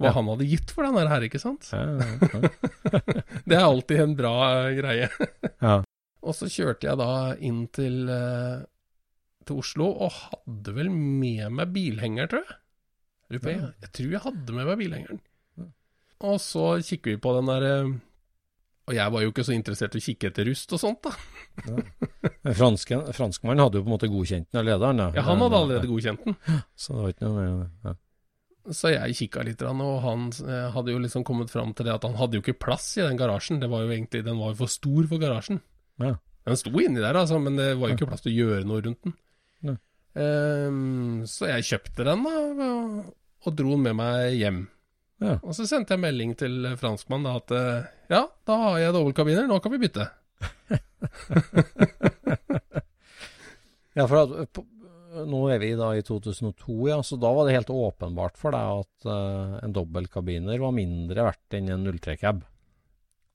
[0.00, 0.12] Hva Ja.
[0.16, 1.68] han hadde gitt for den her, ikke sant?
[3.48, 4.34] Det er alltid en bra
[4.66, 5.08] eh, greie.
[5.60, 5.80] ja.
[6.20, 7.08] Og så kjørte jeg da
[7.40, 8.60] inn til, eh,
[9.48, 12.56] til Oslo, og hadde vel med meg bilhenger, tror jeg.
[13.30, 15.20] Jeg, tror jeg hadde med meg bilhengeren.
[16.26, 17.92] Og så kikker vi på den der eh,
[18.90, 21.14] Og jeg var jo ikke så interessert i å kikke etter rust og sånt, da.
[22.58, 25.08] Fransken, franskmannen hadde jo på en måte godkjent den av lederen, da.
[25.14, 26.38] Ja, han hadde allerede godkjent den.
[26.74, 27.96] Så det var ikke noe mer ja.
[28.76, 32.04] Så jeg kikka litt, og han eh, hadde jo liksom kommet fram til det at
[32.04, 33.62] han hadde jo ikke plass i den garasjen.
[33.62, 35.62] Det var jo egentlig, Den var jo for stor for garasjen.
[36.02, 36.12] Ja.
[36.46, 38.82] Den sto inni der, altså, men det var jo ikke plass til å gjøre noe
[38.84, 39.16] rundt den.
[40.18, 42.70] Ehm, så jeg kjøpte den, da,
[43.46, 44.60] og dro den med meg hjem.
[45.20, 45.34] Ja.
[45.44, 49.44] Og så sendte jeg melding til franskmannen da at eh, ja, da har jeg dobbeltkabiner,
[49.50, 50.06] nå kan vi bytte.
[53.98, 54.60] Ja, for at,
[55.26, 58.84] nå er vi da i 2002, ja, så da var det helt åpenbart for deg
[58.84, 62.44] at uh, en dobbeltkabiner var mindre verdt enn en 03-cab.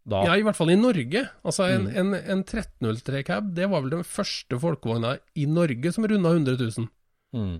[0.05, 1.25] Ja, i hvert fall i Norge.
[1.43, 1.95] Altså En, Mm.
[1.97, 6.55] en, en 1303 cab, det var vel den første folkevogna i Norge som runda 100
[6.79, 6.87] 000.
[7.35, 7.55] Mm.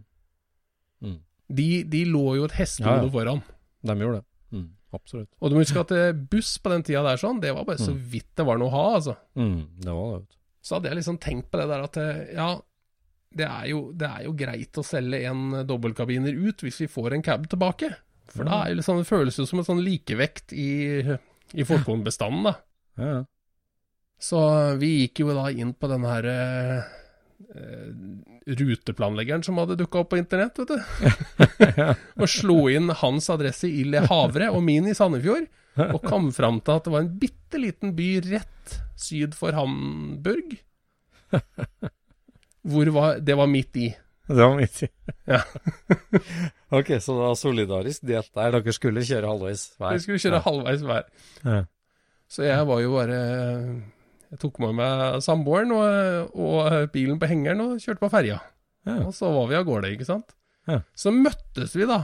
[1.04, 1.20] Mm.
[1.60, 3.14] De, de lå jo et hestehode Ja, ja.
[3.18, 3.42] foran.
[3.86, 4.26] De gjorde det.
[4.56, 4.68] Mm.
[4.96, 5.30] Absolutt.
[5.42, 7.82] Og du må huske at eh, buss på den tida der sånn, det var bare
[7.82, 8.00] så Mm.
[8.14, 9.16] vidt det var noe å ha, altså.
[9.36, 9.58] Mm.
[9.84, 10.38] Det var det.
[10.66, 12.48] Så hadde jeg liksom tenkt på det der at eh, ja,
[13.36, 17.14] det er, jo, det er jo greit å selge en dobbeltkabiner ut hvis vi får
[17.18, 17.90] en cab tilbake.
[18.32, 21.04] For da er det, liksom, det føles jo som en sånn likevekt i,
[21.54, 22.56] i forkornbestanden, da.
[22.98, 23.24] Ja, ja.
[24.26, 24.40] Så
[24.80, 26.84] vi gikk jo da inn på den her eh, eh,
[28.46, 30.80] ruteplanleggeren som hadde dukka opp på internett, vet du.
[32.22, 35.48] og slo inn hans adresse i Le Havre og min i Sandefjord,
[35.90, 40.56] og kom fram til at det var en bitte liten by rett syd for Hamburg.
[42.66, 43.90] Hvor var, det var midt i.
[44.28, 44.88] Det var midt i.
[45.30, 45.42] Ja.
[46.80, 48.56] ok, så det var solidarisk delt der.
[48.58, 49.98] Dere skulle kjøre halvveis hver?
[49.98, 51.10] Vi skulle kjøre halvveis hver.
[51.44, 51.60] Ja.
[52.28, 53.20] Så jeg var jo bare
[54.36, 58.42] Jeg tok med meg samboeren og, og bilen på hengeren og kjørte på ferja.
[58.84, 58.98] Ja.
[59.06, 60.36] Og så var vi av gårde, ikke sant.
[60.68, 60.82] Ja.
[60.98, 62.02] Så møttes vi, da.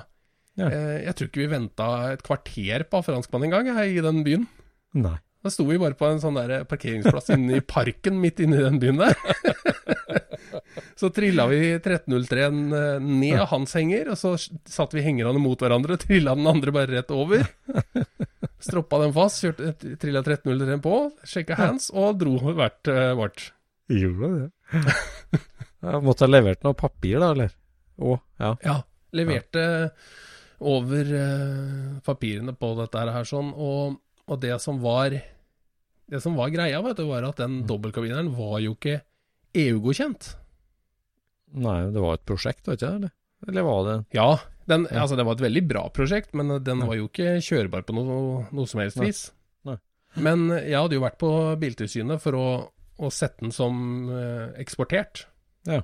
[0.55, 0.69] Ja.
[0.69, 4.47] Eh, jeg tror ikke vi venta et kvarter på franskmann engang, i den byen.
[4.95, 5.17] Nei.
[5.41, 8.65] Da sto vi bare på en sånn der parkeringsplass inne i parken midt inne i
[8.67, 9.17] den byen der.
[10.99, 12.61] så trilla vi 1303-en
[13.21, 16.91] ned hans henger, og så satte vi hengerne mot hverandre og trilla den andre bare
[16.99, 17.45] rett over.
[18.61, 23.49] Stroppa den fast, kjørte, trilla 1303 på, sjekka hands og dro hvert uh, vårt.
[23.91, 24.49] Gjorde det?
[25.81, 27.53] Jeg måtte ha levert noe papir, da, eller?
[28.01, 28.51] Å, ja.
[28.61, 28.75] Ja,
[29.17, 29.63] leverte
[30.61, 33.97] over uh, papirene på dette her sånn, og,
[34.29, 35.17] og det som var
[36.11, 38.99] det som var greia, vet du, var at den dobbeltkabineren var jo ikke
[39.55, 40.33] EU-godkjent.
[41.53, 43.11] Nei, det var et prosjekt, var ikke det?
[43.47, 44.27] Eller, var det Ja,
[44.69, 47.95] den, altså det var et veldig bra prosjekt, men den var jo ikke kjørbar på
[47.97, 49.31] noe, noe som helst vis.
[49.67, 49.77] Nei.
[50.15, 52.45] Men jeg hadde jo vært på Biltilsynet for å,
[53.01, 55.25] å sette den som eh, eksportert.
[55.67, 55.81] Ja.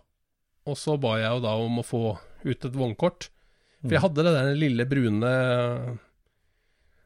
[0.67, 2.03] Og så ba jeg jo da om å få
[2.43, 3.29] ut et vognkort.
[3.31, 3.91] For Mm.
[3.93, 5.29] jeg hadde det der lille brune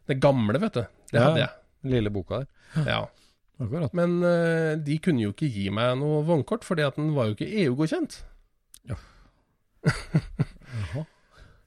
[0.07, 0.81] Det gamle, vet du.
[1.11, 1.25] Det Ja.
[1.27, 1.49] hadde jeg.
[1.83, 2.85] lille boka der?
[2.87, 3.07] Ja.
[3.59, 3.93] Akkurat.
[3.93, 7.35] Men eh, de kunne jo ikke gi meg noe vognkort, fordi at den var jo
[7.35, 8.23] ikke EU-godkjent.
[8.89, 8.97] Jaha.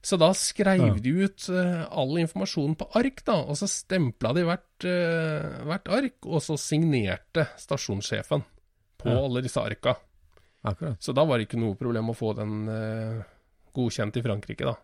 [0.05, 0.93] Så da skrev Ja.
[1.01, 5.87] de ut uh, all informasjon på ark, da, og så stempla de hvert, uh, hvert
[5.89, 8.43] ark, og så signerte stasjonssjefen
[9.01, 9.17] på Ja.
[9.23, 9.95] alle disse arka.
[10.63, 11.01] Akkurat.
[11.01, 13.23] Så da var det ikke noe problem å få den uh,
[13.73, 14.75] godkjent i Frankrike, da.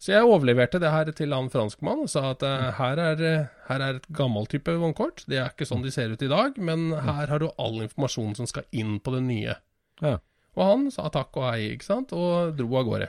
[0.00, 2.40] Så jeg overleverte det her til han franskmann og sa at
[2.78, 5.26] her, er, her er et gammelt type vognkort.
[5.28, 8.32] Det er ikke sånn de ser ut i dag, men her har du all informasjon
[8.38, 9.58] som skal inn på det nye.
[10.00, 10.14] Ja.
[10.56, 13.08] Og han sa takk og hei, ikke sant, og dro av gårde.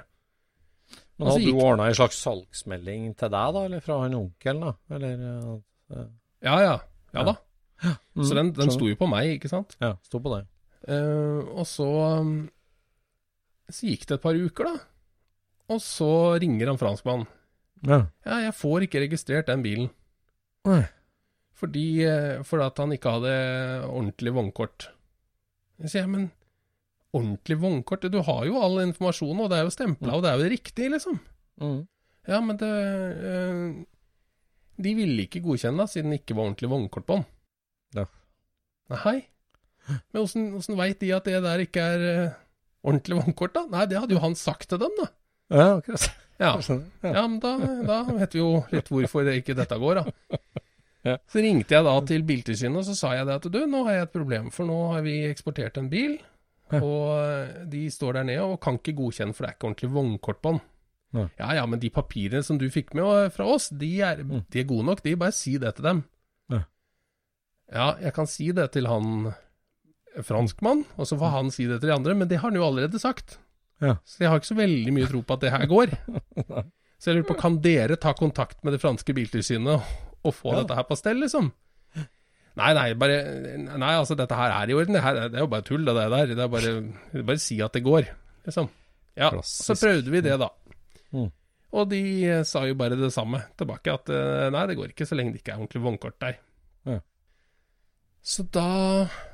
[1.18, 3.64] Men så hadde du ordna ei slags salgsmelding til deg, da?
[3.66, 4.74] Eller fra han onkelen, da?
[4.94, 6.04] Eller uh,
[6.46, 6.76] Ja ja,
[7.16, 7.34] ja da.
[7.88, 9.74] mm, Så den, den sto jo på meg, ikke sant.
[9.82, 10.46] Ja, sto på deg.
[10.88, 11.88] Uh, og så
[12.22, 12.36] um,
[13.74, 14.84] Så gikk det et par uker, da.
[15.74, 17.26] Og så ringer han franskmannen.
[17.88, 18.04] Ja.
[18.26, 19.90] Ja, jeg får ikke registrert den bilen.
[20.68, 20.84] Nei.
[21.58, 23.34] Fordi, eh, fordi at han ikke hadde
[23.90, 24.88] ordentlig vognkort.
[25.82, 26.28] Jeg sier, men
[27.16, 28.08] ordentlig vognkort?
[28.12, 30.90] Du har jo all informasjonen, og det er jo stempla, og det er jo riktig,
[30.94, 31.20] liksom.
[31.62, 31.80] Mm.
[32.28, 33.62] Ja, men det øh,
[34.84, 37.26] De ville ikke godkjenne det, siden det ikke var ordentlig vognkort på den.
[37.96, 38.06] Ja.
[38.94, 39.18] Nei.
[40.12, 42.36] Men åssen veit de at det der ikke er øh,
[42.84, 43.66] ordentlig vognkort, da?
[43.72, 45.10] Nei, det hadde jo han sagt til dem, da.
[45.50, 46.10] Ja, akkurat.
[46.38, 46.54] Ja,
[47.04, 47.14] Ja.
[47.16, 47.56] ja men da,
[47.88, 50.40] da vet vi jo litt hvorfor det ikke dette går, da.
[51.08, 51.16] Ja.
[51.32, 53.96] Så ringte jeg da til Biltilsynet, og så sa jeg det at du, nå har
[53.96, 56.18] jeg et problem, for nå har vi eksportert en bil,
[56.72, 56.80] Ja.
[56.84, 59.92] og eh, de står der nede og kan ikke godkjenne, for det er ikke ordentlig
[59.94, 60.58] vognkort den.
[61.16, 61.28] Nei.
[61.40, 64.42] Ja ja, men de papirene som du fikk med eh, fra oss, de er, Mm.
[64.52, 66.04] de er gode nok, de bare si det til dem.
[66.52, 66.64] Ja.
[67.72, 69.34] Ja, jeg kan si det til han
[70.26, 72.66] franskmann, og så får han si det til de andre, men det har han jo
[72.66, 73.38] allerede sagt.
[73.82, 73.96] Ja.
[74.04, 75.92] Så jeg har ikke så veldig mye tro på at det her går.
[76.98, 79.84] Så jeg lurer på, kan dere ta kontakt med det franske biltilsynet
[80.26, 80.64] og, få Ja.
[80.64, 81.52] dette her på stell, liksom?
[82.58, 83.18] Nei, nei, bare
[83.58, 84.98] Nei, altså, dette her er i orden.
[84.98, 86.32] Det, her, det er jo bare tull, det der.
[86.34, 86.74] Det er bare,
[87.22, 88.10] bare si at det går,
[88.48, 88.72] liksom.
[89.18, 89.66] Ja, Klassisk.
[89.66, 90.50] så prøvde vi det, da.
[91.16, 91.30] Mm.
[91.78, 95.08] Og de eh, sa jo bare det samme tilbake, at eh, nei, det går ikke
[95.10, 96.38] så lenge det ikke er ordentlig vognkort der.
[96.88, 97.00] Ja.
[98.28, 98.68] Så da,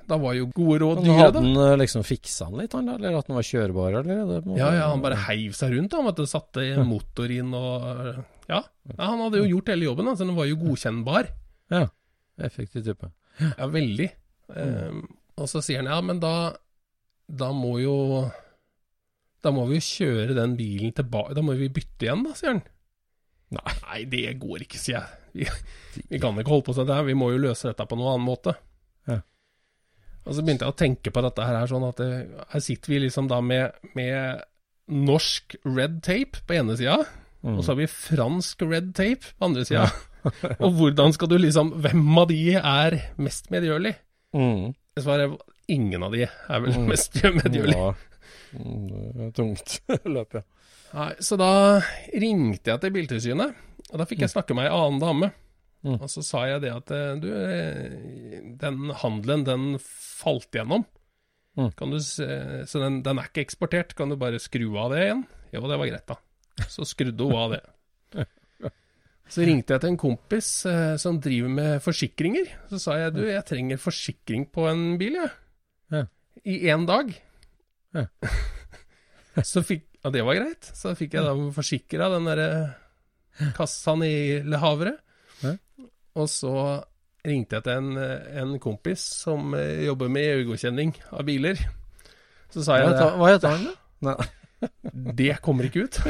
[0.09, 1.23] da var jo gode råd dyre, da.
[1.27, 2.97] hadde han eh, liksom fiksa han litt, han da?
[2.99, 4.47] Eller at den var kjørbar, eller?
[4.57, 6.29] Ja, ja, han bare heiv seg rundt, han, vet du.
[6.29, 7.85] Satte motor inn og
[8.49, 8.59] ja.
[8.59, 8.97] ja.
[8.99, 10.27] Han hadde jo gjort hele jobben, altså.
[10.27, 11.29] Den var jo godkjennbar.
[11.73, 11.87] Ja.
[12.41, 13.11] Effektiv type.
[13.39, 14.07] Ja, veldig.
[14.57, 15.03] Ehm,
[15.37, 16.53] og så sier han ja, men da
[17.31, 17.93] Da må jo
[19.41, 22.51] Da må vi jo kjøre den bilen tilbake Da må vi bytte igjen, da, sier
[22.53, 22.61] han.
[23.55, 23.73] Nei.
[23.85, 25.19] Nei, det går ikke, sier jeg.
[25.33, 25.47] Vi,
[26.11, 28.25] vi kan ikke holde på sånn her, vi må jo løse dette på noen annen
[28.27, 28.53] måte.
[29.09, 29.19] Ja.
[30.25, 32.09] Og så begynte jeg å tenke på dette her, sånn at det,
[32.53, 34.41] her sitter vi liksom da med, med
[34.89, 36.99] norsk red tape på ene sida,
[37.43, 37.57] Mm.
[37.57, 39.81] og så har vi fransk red tape på andre sida.
[40.59, 43.93] og hvordan skal du liksom Hvem av de er mest medgjørlig?
[44.35, 44.71] Mm.
[44.99, 45.37] Svaret er
[45.73, 46.87] ingen av de er vel Mm.
[46.91, 47.75] mest medgjørlig.
[47.77, 47.93] Ja.
[48.53, 49.77] Mm, det er tungt
[50.15, 50.43] løp, ja.
[50.93, 51.49] Nei, så da
[52.13, 53.55] ringte jeg til Biltilsynet,
[53.89, 55.31] og da fikk jeg snakke med ei annen dame.
[55.83, 55.95] Mm.
[55.97, 60.85] Og så sa jeg det at eh, du, eh, den handelen, den falt gjennom.
[61.57, 61.71] Mm.
[61.77, 62.27] Kan du se,
[62.69, 65.25] så den, den er ikke eksportert, kan du bare skru av det igjen?
[65.53, 66.19] Jo, det var greit, da.
[66.69, 67.63] Så skrudde hun av det.
[69.31, 72.49] Så ringte jeg til en kompis eh, som driver med forsikringer.
[72.73, 75.31] Så sa jeg du, jeg trenger forsikring på en bil, jeg.
[75.93, 76.03] Ja.
[76.43, 77.13] I én dag.
[77.95, 78.07] Ja.
[79.53, 80.67] så fikk Ja, det var greit.
[80.75, 82.47] Så fikk jeg da forsikra den derre
[83.55, 84.97] kassaen i Le Havre.
[86.13, 86.51] Og så
[87.25, 87.95] ringte jeg til en,
[88.43, 91.59] en kompis som eh, jobber med EU-godkjenning av biler.
[92.53, 93.75] Så sa jeg hva heter han, da?
[94.11, 94.17] Nei.
[95.17, 95.95] Det kommer ikke ut.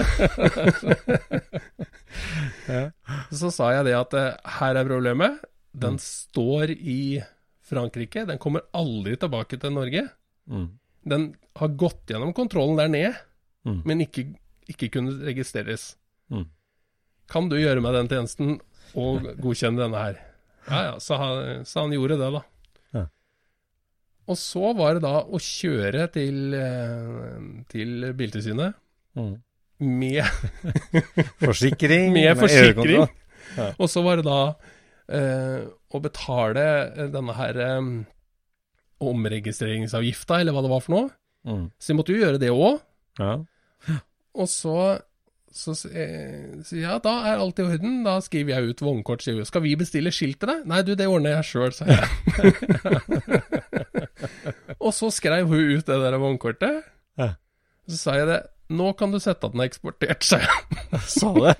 [3.33, 5.39] Så sa jeg det at eh, her er problemet.
[5.73, 6.03] Den Mm.
[6.03, 7.21] står i
[7.65, 8.25] Frankrike.
[8.29, 10.03] Den kommer aldri tilbake til Norge.
[10.49, 10.67] Mm.
[11.07, 11.23] Den
[11.57, 13.15] har gått gjennom kontrollen der nede,
[13.65, 13.81] Mm.
[13.85, 14.35] men ikke,
[14.69, 15.95] ikke kunne registreres.
[16.29, 16.45] Mm.
[17.31, 18.59] Kan du gjøre meg den tjenesten
[18.95, 20.19] og godkjenne denne her?
[20.69, 22.41] Ja ja, sa han gjorde det, da.
[24.31, 28.79] Og så var det da å kjøre til, eh, til Biltilsynet
[29.13, 29.33] Mm.
[29.83, 30.23] med
[31.43, 32.13] Forsikring.
[32.15, 33.03] Med forsikring.
[33.57, 33.67] Ja.
[33.77, 34.37] Og så var det da
[35.13, 36.63] eh, å betale
[36.95, 37.91] eh, denne her eh,
[39.03, 41.09] omregistreringsavgifta, eller hva det var for noe.
[41.45, 41.65] Mm.
[41.77, 42.79] Så jeg måtte jo gjøre det òg.
[43.19, 43.35] Ja.
[44.33, 44.77] Og så
[45.53, 47.99] så eh, sier jeg ja, da er alt i orden.
[48.07, 49.21] Da skriver jeg ut vognkort.
[49.21, 50.63] Sier hun skal vi bestille skilt til deg?
[50.71, 52.01] Nei, du, det ordner jeg sjøl, sa jeg.
[54.79, 56.75] og så skrev hun ut det der vognkortet.
[57.19, 57.29] Ja.
[57.89, 58.41] Så sa jeg det.
[58.73, 60.49] Nå kan du sette at den er eksportert, sa jeg.
[61.17, 61.55] Sa det?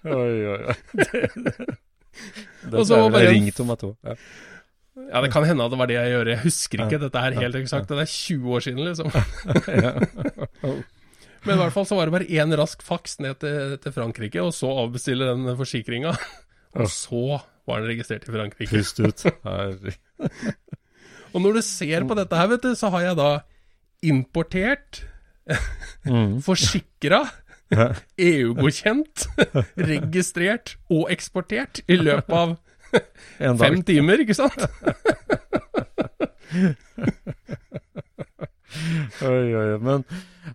[0.10, 0.74] oi, oi, oi.
[0.92, 1.06] Det,
[1.36, 1.54] det.
[2.66, 4.14] Det det bare ringt om at hun ja.
[5.10, 6.28] Ja, det kan hende at det var det jeg gjør.
[6.34, 7.88] Jeg husker ikke dette her helt eksakt.
[7.88, 9.08] Det er 20 år siden, liksom.
[11.46, 14.40] Men i hvert fall så var det bare én rask faks ned til, til Frankrike,
[14.44, 16.12] og så avbestille den forsikringa.
[16.76, 18.70] Og så var den registrert i Frankrike.
[18.74, 19.24] Pust ut.
[21.34, 23.30] Og når du ser på dette her, vet du, så har jeg da
[24.10, 25.04] importert,
[26.06, 26.36] Mm.
[26.46, 27.24] forsikra,
[28.18, 29.24] EU-godkjent,
[29.90, 34.62] registrert og eksportert i løpet av fem timer, ikke sant?
[39.30, 39.68] Oi, oi.
[39.82, 40.04] Men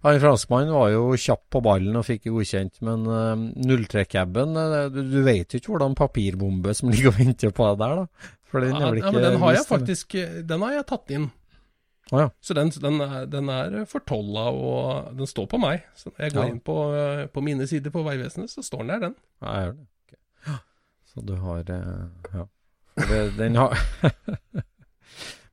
[0.01, 2.81] han franskmannen var jo kjapp på ballen og fikk godkjent.
[2.85, 3.33] Men uh,
[3.69, 7.81] 03-caben, eh, du, du vet jo ikke hvordan papirbombe som ligger og venter på deg
[7.83, 8.33] der, da.
[8.51, 10.13] For den Ja, ja, men den har jeg faktisk
[10.47, 11.25] Den har jeg tatt inn.
[12.11, 12.29] Ah, ja.
[12.39, 15.87] Så den, den, er, den er fortolla, og den står på meg.
[15.97, 18.93] Så når jeg går inn på, eh, på mine sider på Vegvesenet, så står den
[18.93, 19.15] der, den.
[19.41, 19.87] Ja, jeg gjør det.
[20.05, 20.59] Okay.
[21.09, 22.45] Så du har eh, Ja.
[23.37, 23.73] Den har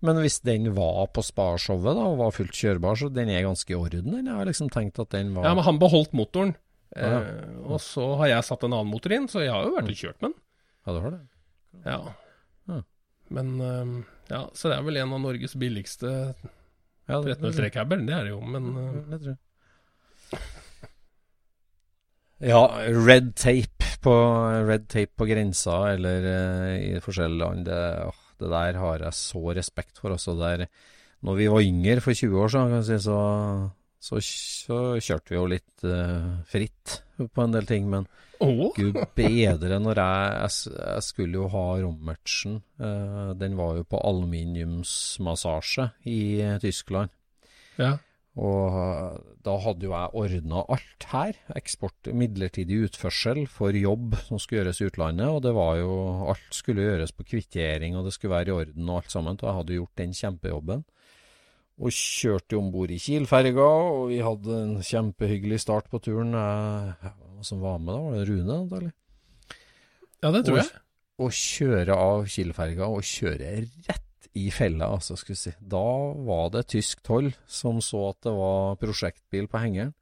[0.02, 3.70] Men hvis den var på Sparshowet da, og var fullt kjørbar, så den er ganske
[3.70, 4.16] i orden?
[4.18, 6.56] Jeg har liksom tenkt at den var Ja, men han beholdt motoren.
[6.96, 7.20] Ja.
[7.22, 9.92] Eh, og så har jeg satt en annen motor inn, så jeg har jo vært
[9.94, 10.40] og kjørt med den.
[10.82, 11.20] Ja, du har det?
[11.86, 12.00] Ja.
[12.72, 12.80] Ja.
[13.32, 13.94] Men eh,
[14.34, 16.10] ja, så det er vel en av Norges billigste
[17.08, 19.40] Ja, det- 1303-caber, det er det jo, men eh, det tror jeg.
[22.42, 22.62] Ja,
[23.06, 24.12] red tape på,
[24.66, 29.18] red tape på grensa eller eh, i forskjellige land, det, åh, det der har jeg
[29.18, 30.14] så respekt for.
[30.16, 30.66] Også der,
[31.22, 33.18] når vi var yngre for 20 år siden, kan si, så,
[34.02, 37.88] så, så kjørte vi jo litt uh, fritt på en del ting.
[37.92, 38.08] Men
[38.42, 38.70] oh.
[38.76, 42.60] gud bedre når jeg, jeg, jeg skulle jo ha Rommertsen.
[42.82, 47.14] Uh, den var jo på aluminiumsmassasje i eh, Tyskland.
[47.80, 47.96] Ja.
[48.40, 51.36] Og eh, da hadde jo jeg ordna alt her.
[51.58, 55.28] Eksport, midlertidig utførsel for jobb som skulle gjøres i utlandet.
[55.28, 55.92] Og det var jo
[56.32, 59.36] Alt skulle gjøres på kvittering, og det skulle være i orden og alt sammen.
[59.36, 60.84] Og jeg hadde gjort den kjempejobben.
[61.82, 66.32] Og kjørte om bord i Kiel-ferga, og vi hadde en kjempehyggelig start på turen.
[66.36, 68.00] Jeg, hvem som var med da?
[68.06, 68.92] Var det Rune, antagelig?
[70.22, 70.80] ja, det tror Og- jeg.
[71.22, 73.50] Å kjøre av Kiel-ferga og kjøre
[73.88, 74.06] rett
[74.38, 75.66] i fella, altså, skulle jeg si.
[75.74, 75.88] Da
[76.28, 79.92] var det tysk toll som så at det var prosjektbil på hengeren.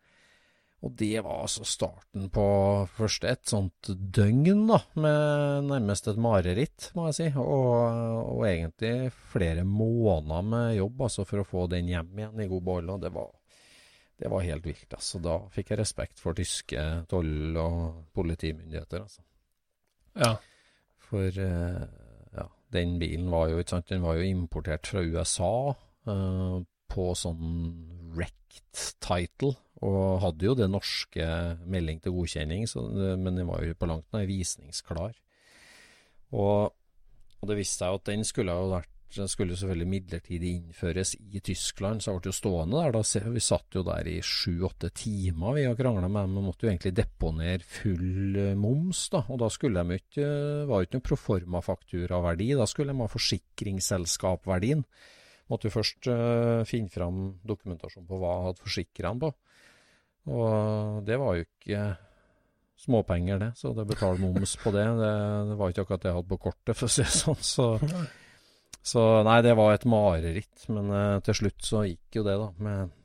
[0.80, 2.44] Og det var altså starten på
[2.96, 7.26] først et sånt døgn, da, med nærmest et mareritt, må jeg si.
[7.36, 7.74] Og,
[8.38, 12.64] og egentlig flere måneder med jobb, altså, for å få den hjem igjen i god
[12.70, 12.94] behold.
[12.94, 13.28] Og det var,
[14.24, 15.20] det var helt vilt, altså.
[15.20, 19.26] Da fikk jeg respekt for tyske toll- og politimyndigheter, altså.
[20.16, 20.32] Ja.
[21.10, 21.84] For eh,
[22.74, 25.54] den bilen var jo, sant, den var jo importert fra USA
[26.10, 26.60] eh,
[26.90, 27.40] på sånn
[28.14, 31.26] wrecked title, og hadde jo det norske
[31.70, 35.14] melding til godkjenning, så, men den var jo på langt nær visningsklar.
[36.36, 36.74] Og,
[37.40, 42.02] og det viste seg at den skulle ha vært skulle selvfølgelig midlertidig innføres i Tyskland,
[42.02, 42.94] så jeg ble jo stående der.
[42.94, 46.36] da, Vi satt jo der i sju-åtte timer vi og krangla med dem.
[46.38, 49.24] Vi måtte jo egentlig deponere full eh, moms, da.
[49.28, 50.26] Og da skulle de ikke,
[50.70, 52.52] var jo ikke noe proforma-fakturaverdi.
[52.60, 54.84] Da skulle de ha forsikringsselskapverdien.
[55.50, 59.32] Måtte jo først uh, finne fram dokumentasjon på hva jeg hadde forsikra på.
[60.30, 61.82] Og det var jo ikke
[62.80, 63.50] småpenger, det.
[63.58, 64.86] Så det betalte moms på det.
[65.00, 65.12] det.
[65.50, 65.56] det.
[65.58, 67.40] var ikke akkurat det jeg hadde på kortet, for å si det sånn.
[67.44, 67.66] Så,
[68.82, 70.64] så, nei, det var et mareritt.
[70.72, 72.48] Men uh, til slutt så gikk jo det, da.
[72.64, 72.96] Med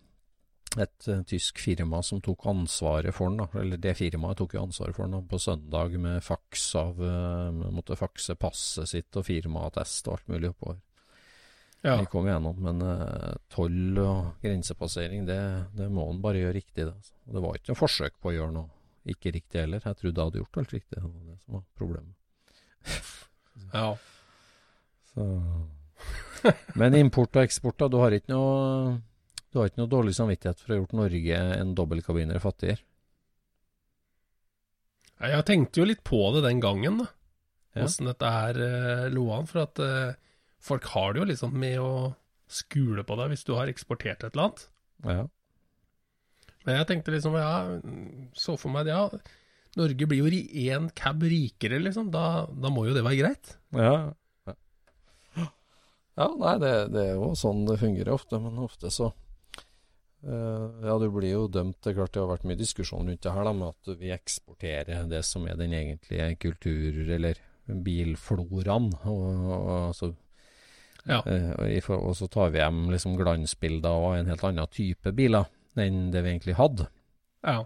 [0.85, 3.43] et uh, tysk firma som tok ansvaret for den.
[3.43, 6.99] da, Eller det firmaet tok jo ansvaret for den da, på søndag med faks av
[6.99, 10.81] uh, Måtte fakse passet sitt og firmaattest og alt mulig oppover.
[11.85, 11.99] Ja.
[11.99, 12.79] Vi kom igjennom, men
[13.53, 15.37] toll og grensepassering, det,
[15.77, 16.81] det må en bare gjøre riktig.
[16.81, 17.13] Det, altså.
[17.35, 19.83] det var ikke noe forsøk på å gjøre noe ikke riktig heller.
[19.85, 20.97] Jeg trodde jeg hadde gjort alt riktig.
[20.97, 22.63] Det var det som var problemet.
[23.69, 23.87] ja.
[25.15, 25.27] Så.
[26.79, 27.89] Men import og eksport, da.
[27.91, 28.97] Du har ikke noe,
[29.51, 32.83] du har ikke noe dårlig samvittighet for å ha gjort Norge en dobbeltkabiner fattigere?
[35.25, 37.07] Jeg tenkte jo litt på det den gangen, da.
[37.85, 38.13] Åssen ja.
[38.13, 39.47] dette her uh, lå an.
[39.49, 41.93] For at uh, folk har det jo liksom med å
[42.51, 44.67] skule på deg hvis du har eksportert et eller annet.
[45.05, 45.23] Ja.
[46.65, 47.55] Men jeg tenkte liksom, ja,
[48.37, 49.03] så for meg ja,
[49.77, 52.09] Norge blir jo én cab rikere, liksom.
[52.13, 53.55] Da, da, må jo det være greit.
[53.75, 54.13] Ja,
[56.15, 56.27] ja.
[56.39, 58.39] nei, det, det, er jo sånn det fungerer ofte.
[58.41, 61.81] Men ofte så uh, Ja, du blir jo dømt.
[61.81, 64.13] Det er klart det har vært mye diskusjon rundt det her, da, med at vi
[64.15, 68.91] eksporterer det som er den egentlige kultur- eller bilfloraen.
[69.09, 70.11] Og, og, altså,
[71.05, 71.21] ja.
[71.21, 75.51] uh, og, og, så tar vi hjem liksom glansbilder av en helt annen type biler
[75.75, 76.87] enn det vi egentlig hadde.
[77.45, 77.65] Ja.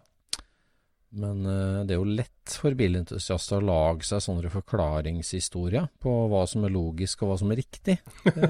[1.18, 6.43] Men uh, det er jo lett for bilentusiaster å lage seg sånne forklaringshistorier på hva
[6.49, 7.97] som er logisk og hva som er riktig.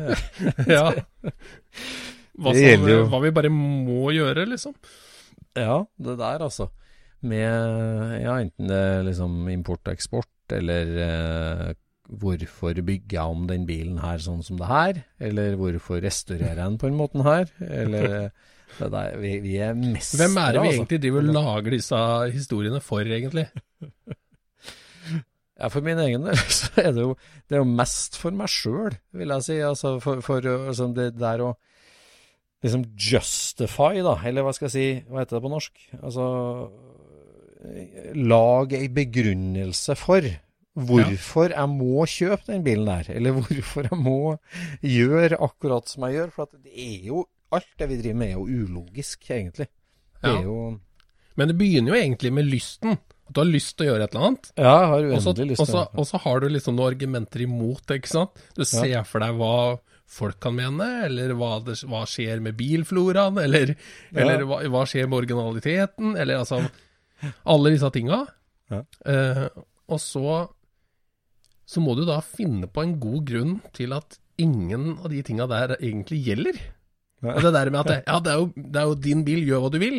[0.75, 0.89] ja.
[2.39, 4.75] Hva, som, hva, vi bare må gjøre, liksom.
[5.55, 6.69] Ja, det der, altså.
[7.19, 7.47] Med
[8.23, 11.71] ja, enten det er liksom import og eksport, eller uh,
[12.09, 15.01] hvorfor bygger jeg om den bilen her sånn som det her?
[15.21, 17.51] Eller hvorfor restaurerer jeg den på den måten her?
[17.63, 18.07] Eller
[18.79, 20.79] der, vi, vi, er mestere, Hvem er det vi altså.
[20.81, 22.01] egentlig driver og lager disse
[22.33, 23.47] historiene for, egentlig?
[25.59, 27.15] Ja, For min egen del så er det jo,
[27.49, 29.57] det er jo mest for meg sjøl, vil jeg si.
[29.65, 31.53] Altså for, for altså det der å
[32.63, 35.83] liksom justify, da, eller hva skal jeg si, hva heter det på norsk?
[36.01, 36.29] Altså
[38.15, 40.23] Lag ei begrunnelse for
[40.79, 44.19] hvorfor jeg må kjøpe den bilen der, eller hvorfor jeg må
[44.79, 46.31] gjøre akkurat som jeg gjør.
[46.37, 49.69] For det er jo alt det vi driver med, er jo ulogisk, egentlig.
[50.19, 50.41] Det ja.
[50.43, 50.57] jo
[51.39, 52.97] Men det begynner jo egentlig med lysten.
[53.29, 54.49] At du har lyst til å gjøre et eller annet.
[54.57, 55.85] Ja, jeg har uendelig lyst til det.
[56.01, 58.43] Og så har du liksom noen argumenter imot det, ikke sant.
[58.57, 59.03] Du ser ja.
[59.07, 59.55] for deg hva
[60.09, 63.75] folk kan mene, eller hva, det, hva skjer med bilfloraen, eller,
[64.09, 64.23] ja.
[64.23, 66.63] eller hva, hva, skjer med originaliteten, eller altså
[67.51, 68.23] Alle disse tinga.
[68.71, 68.79] Ja.
[69.11, 69.45] Eh,
[69.91, 70.39] og så
[71.69, 75.45] så må du da finne på en god grunn til at ingen av de tinga
[75.51, 76.57] der egentlig gjelder.
[77.25, 79.41] Og det der med at det, ja, det er, jo, det er jo din bil,
[79.47, 79.97] gjør hva du vil,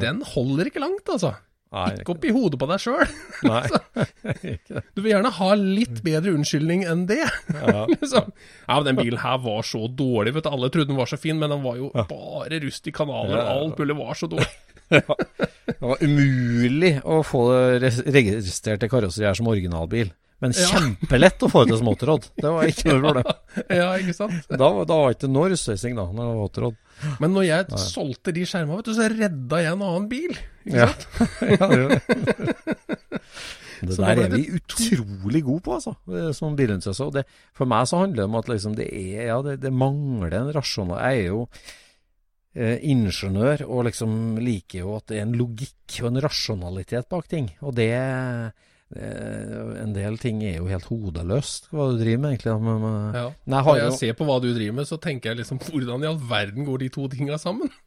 [0.00, 1.34] den holder ikke langt, altså.
[1.70, 3.10] Nei, ikke oppi hodet på deg sjøl.
[4.94, 7.22] du vil gjerne ha litt bedre unnskyldning enn det.
[7.22, 7.84] Ja.
[7.92, 8.32] liksom.
[8.34, 10.50] ja, men den bilen her var så dårlig, vet du.
[10.50, 12.06] Alle trodde den var så fin, men den var jo ja.
[12.10, 13.38] bare rust i kanaler.
[13.38, 14.50] Ja, Alt mulig var så dårlig.
[14.90, 17.44] det var umulig å få
[17.78, 20.10] det registrert i karosseri her som originalbil.
[20.40, 22.30] Men kjempelett å få ut som småtråd.
[22.40, 23.26] Det var ikke noe problem.
[23.80, 24.46] ja, ikke sant?
[24.48, 26.78] Da, da var ikke noe russøysing, da, når det var våtråd.
[27.20, 27.80] Men når jeg Nei.
[27.82, 30.38] solgte de skjermene, vet du, så redda jeg en annen bil.
[30.64, 31.04] Ikke sant?
[31.60, 32.00] ja, det,
[33.80, 35.94] det der er vi utrolig gode på, altså,
[36.36, 37.28] som bilentusiaster.
[37.56, 40.50] For meg så handler det om at liksom det, er, ja, det, det mangler en
[40.56, 41.44] rasjonal Jeg er jo
[42.56, 47.28] eh, ingeniør og liksom liker jo at det er en logikk og en rasjonalitet bak
[47.30, 47.52] ting.
[47.64, 47.92] Og det
[48.90, 52.54] en del ting er jo helt hodeløst, hva du driver med egentlig.
[52.66, 53.26] Men, ja.
[53.46, 53.98] Når jeg, jo...
[54.00, 56.82] ser på hva du driver med, så tenker jeg liksom hvordan i all verden går
[56.82, 57.70] de to tinga sammen?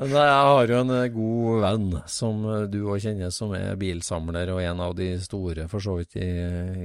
[0.00, 4.52] jeg har jo en eh, god venn som eh, du òg kjenner, som er bilsamler
[4.54, 6.30] og en av de store for så vidt i,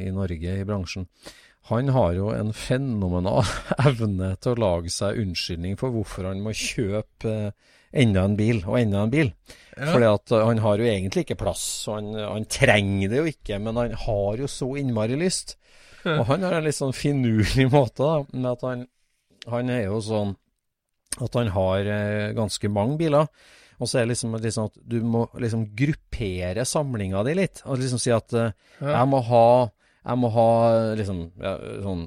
[0.08, 1.08] i Norge i bransjen.
[1.72, 3.46] Han har jo en fenomenal
[3.90, 7.54] evne til å lage seg unnskyldning for hvorfor han må kjøpe
[7.96, 9.32] enda en bil og enda en bil.
[9.76, 9.90] Ja.
[9.92, 13.28] Fordi at uh, han har jo egentlig ikke plass, og han, han, trenger det jo
[13.32, 15.58] ikke, men han har jo så innmari lyst.
[16.06, 18.88] Og han har en litt sånn finurlig måte, da, med at han,
[19.52, 20.36] han er jo sånn
[21.24, 23.30] at han har eh, ganske mange biler.
[23.80, 27.64] Og så er det liksom, liksom, at du må liksom gruppere samlinga di litt.
[27.68, 29.48] Og liksom si at eh, jeg må ha
[30.06, 30.50] Jeg må ha
[30.94, 32.04] liksom ja, sånn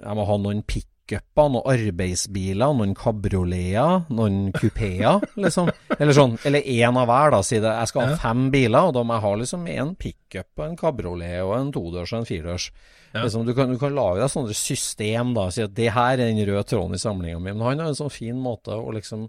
[0.00, 0.62] Jeg må ha noen
[1.06, 5.70] pickuper, noen arbeidsbiler, noen kabrioleter, noen kupeer, liksom.
[5.98, 7.42] Eller sånn, eller én av hver, da.
[7.46, 7.72] Si det.
[7.80, 11.42] Jeg skal ha fem biler, og da må jeg ha liksom en pickup, en kabriolet
[11.44, 12.70] og en todørs og en firedørs.
[13.16, 15.48] Liksom, du, kan, du kan lage deg sånne system, da.
[15.50, 17.52] Si at det her er den røde tråden i samlinga mi.
[17.52, 19.28] Men han har en sånn fin måte å liksom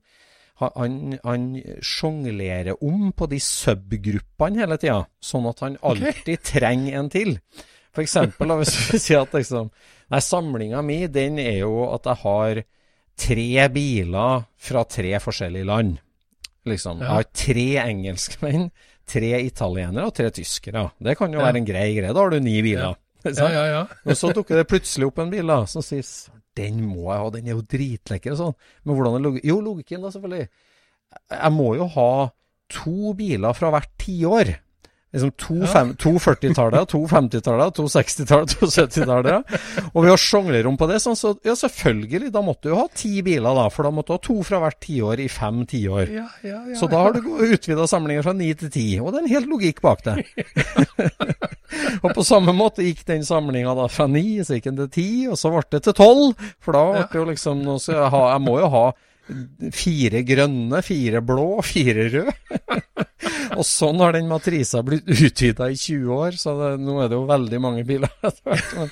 [0.57, 1.43] han, han
[1.85, 7.35] sjonglerer om på de subgruppene hele tida, sånn at han alltid trenger en til.
[7.93, 9.69] For eksempel, da, hvis vi sier at liksom
[10.13, 12.61] Nei, samlinga mi, den er jo at jeg har
[13.17, 15.97] tre biler fra tre forskjellige land.
[16.67, 17.01] Liksom.
[17.03, 18.69] Jeg har tre engelskmenn,
[19.07, 20.89] tre italienere og tre tyskere.
[20.99, 22.13] Det kan jo være en grei greie.
[22.13, 22.97] Da har du ni biler.
[23.27, 23.83] Ja, ja, ja.
[24.07, 26.05] og så dukker det plutselig opp en bil da, som sier
[26.57, 28.55] den må jeg ha, den er jo dritlekker og sånn.
[28.83, 29.49] Men hvordan er logikken?
[29.49, 30.47] Jo, logikken da, selvfølgelig.
[31.35, 32.11] Jeg må jo ha
[32.73, 34.53] to biler fra hvert tiår.
[35.13, 35.83] Liksom to, ja.
[35.97, 39.53] to 40-tallet, to 50-tallet, to 60-tallet, to 70-tallet.
[39.93, 42.81] Og ved å sjonglere om på det, sånn, så ja, selvfølgelig, da måtte du jo
[42.81, 43.69] ha ti biler, da.
[43.71, 46.11] For da måtte du ha to fra hvert tiår i fem tiår.
[46.11, 48.87] Ja, ja, ja, så da har du utvida samlinger fra ni til ti.
[48.99, 50.19] Og det er en helt logikk bak det.
[52.03, 55.09] og på samme måte gikk den samlinga da fra ni, så gikk den til ti,
[55.31, 56.49] og så ble det til tolv.
[56.59, 58.87] For da ble det jo liksom nå skal jeg, ha, jeg må jo ha
[59.75, 63.06] fire grønne, fire blå, fire røde.
[63.57, 67.17] Og sånn har den matrisa blitt utvida i 20 år, så det, nå er det
[67.17, 68.11] jo veldig mange biler
[68.77, 68.91] men,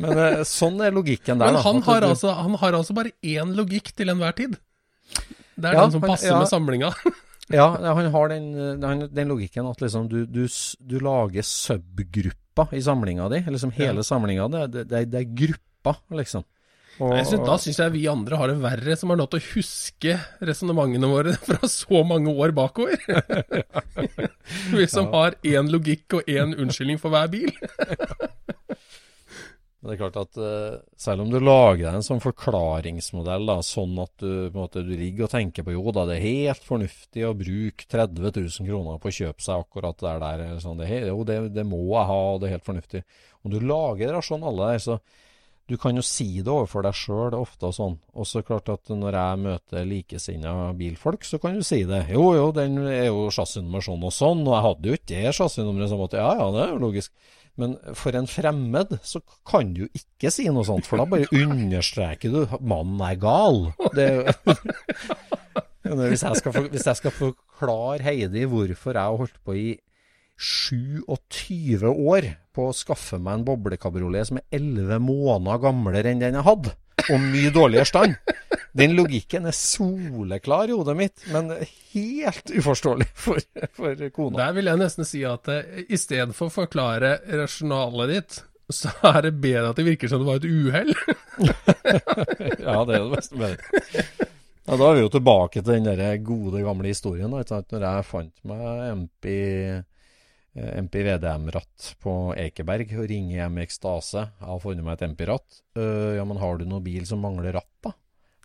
[0.00, 1.52] men eh, sånn er logikken der.
[1.52, 4.56] Men han, har, altså, han har altså bare én logikk til enhver tid?
[5.60, 6.38] Det er Ja, den som han- passer ja.
[6.42, 6.92] med samlinga?
[7.50, 8.44] Ja, han har den,
[8.78, 10.44] den, den logikken at liksom du, du,
[10.86, 13.40] du lager subgrupper i samlinga di.
[13.50, 14.44] Liksom hele samlinga.
[14.52, 14.60] di.
[14.70, 16.44] det, det, det er grupper, liksom.
[17.00, 19.40] Og, Jeg synes, da syns jeg vi andre har det verre, som har lov til
[19.40, 23.00] å huske resonnementene våre fra så mange år bakover.
[24.76, 27.48] vi som har én logikk og én unnskyldning for hver bil.
[29.80, 33.54] Men det er klart at uh, selv om du lager deg en sånn forklaringsmodell, da,
[33.64, 37.24] sånn at du, måte, du ligger og tenker på jo da, det er helt fornuftig
[37.24, 41.24] å bruke 30 000 kroner på å kjøpe seg akkurat der, der, sånn, det, jo,
[41.24, 43.02] det, det må jeg ha, og det er helt fornuftig.
[43.40, 44.98] Om du lager rasjonale der, så
[45.70, 47.92] du kan jo si det overfor deg sjøl ofte og sånn.
[48.18, 52.08] Og så klart at når jeg møter likesinna bilfolk, så kan du si det.
[52.10, 55.36] Jo, jo, den er jo chassisnummer sånn og sånn, og jeg hadde jo ikke det
[55.38, 57.12] chassisnummeret som at ja, ja, det er jo logisk.
[57.60, 62.32] Men for en fremmed så kan du ikke si noe sånt, for da bare understreker
[62.34, 63.62] du at mannen er gal.
[63.94, 64.56] Det, er jo-
[66.10, 69.68] hvis, jeg skal, hvis jeg skal forklare Heidi hvorfor jeg har holdt på i
[70.40, 76.38] 27 år på å skaffe meg en boblekabriolet som er 11 måneder gamlere enn den
[76.38, 76.72] jeg hadde,
[77.10, 78.16] og mye dårligere stand
[78.76, 81.50] Den logikken er soleklar i hodet mitt, men
[81.92, 83.42] helt uforståelig for,
[83.74, 84.44] for kona.
[84.44, 88.38] Der vil jeg nesten si at eh, i stedet for å forklare rasjonalet ditt,
[88.70, 90.94] så er det bedre at det virker som det var et uhell.
[92.60, 94.28] Ja, det er det beste med det.
[94.70, 97.32] Ja, da er vi jo tilbake til den der gode, gamle historien.
[97.32, 97.62] Da?
[97.72, 99.26] Når jeg fant meg MP,
[100.56, 104.26] eh, MP VDM-ratt på Ekeberg og ringer hjem i ekstase.
[104.40, 105.62] Jeg har funnet meg et MP-ratt.
[105.78, 107.94] Uh, ja, men har du noen bil som mangler ratt, da?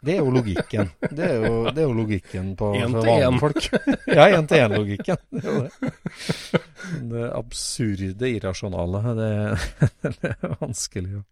[0.06, 0.90] Det er jo logikken.
[1.18, 3.70] Det er jo, det er jo logikken på vanlige folk.
[4.12, 5.22] Ja, én-til-én-logikken.
[5.34, 6.60] Det det.
[7.10, 9.32] Det absurde, irrasjonale, det,
[10.20, 11.24] det er vanskelig å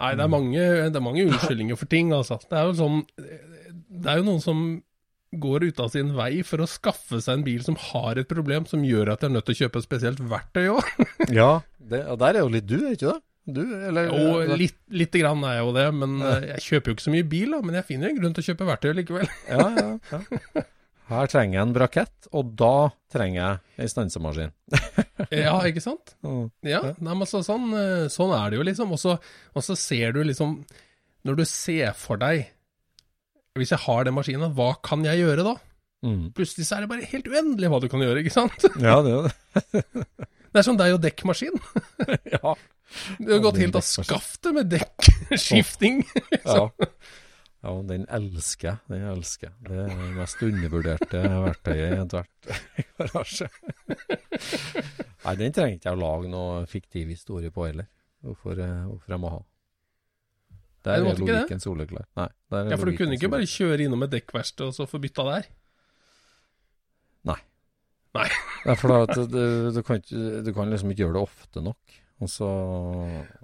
[0.00, 2.38] Nei, det er mange, det er mange unnskyldninger for ting, altså.
[2.48, 4.62] Det er jo sånn Det er jo noen som
[5.32, 8.66] går ut av sin vei for å skaffe seg en bil som har et problem
[8.68, 10.90] som gjør at de er nødt til å kjøpe et spesielt verktøy òg.
[11.40, 13.20] Ja, det, og der er jo litt du, er ikke det?
[13.42, 16.34] Du, eller jo, litt, lite grann er jeg jo det, men ja.
[16.52, 17.58] jeg kjøper jo ikke så mye bil, da.
[17.66, 19.32] Men jeg finner en grunn til å kjøpe verktøy likevel.
[19.50, 20.64] Ja, ja, ja.
[21.12, 22.74] Her trenger jeg en brakett, og da
[23.12, 24.54] trenger jeg ei stansemaskin.
[25.32, 26.14] Ja, ikke sant?
[26.22, 26.50] Mm.
[26.66, 28.92] Ja, nei, men så, sånn, eh, sånn er det jo liksom.
[28.92, 30.58] Og så ser du liksom
[31.24, 32.50] Når du ser for deg
[33.58, 35.54] Hvis jeg har den maskinen, hva kan jeg gjøre da?
[36.02, 36.30] Mm.
[36.34, 38.64] Plutselig så er det bare helt uendelig hva du kan gjøre, ikke sant?
[38.82, 39.92] Ja, det er det.
[40.52, 41.58] Det er som deg og dekkmaskin.
[42.36, 42.54] Ja.
[43.16, 46.02] Du har gått helt av skaftet med dekkskifting.
[46.44, 46.66] ja.
[47.62, 48.80] Ja, og den elsker jeg.
[48.90, 49.54] Den elsker jeg.
[49.68, 52.50] Det er det mest undervurderte verktøyet i ethvert
[52.98, 53.48] garasje.
[55.22, 57.88] Nei, den trenger ikke jeg å lage noe fiktiv historie på heller.
[58.26, 59.40] Hvorfor, eh, hvorfor jeg må ha.
[60.82, 62.06] Der er logikken soleklar.
[62.18, 64.86] Nei, der er Ja, for du kunne ikke bare kjøre innom et dekkverksted og så
[64.90, 65.48] få bytta der?
[67.30, 67.38] Nei.
[68.18, 68.28] Nei.
[68.66, 71.98] Nei, for da, du, du, kan ikke, du kan liksom ikke gjøre det ofte nok.
[72.22, 72.48] Og så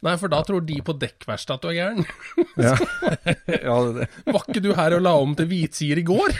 [0.06, 2.04] Nei, for da tror de på dekkverkstedet at du er gæren.
[2.66, 2.74] Ja,
[3.68, 6.36] ja det, Var ikke du her og la om til hvitsider i går?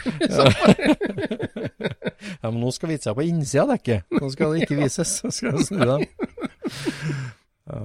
[2.43, 4.07] ja, men nå skal hvitsida på innsida av dekket.
[4.19, 5.19] Nå skal det ikke vises.
[5.23, 6.07] Så skal jeg snu dem.
[7.69, 7.83] Ja,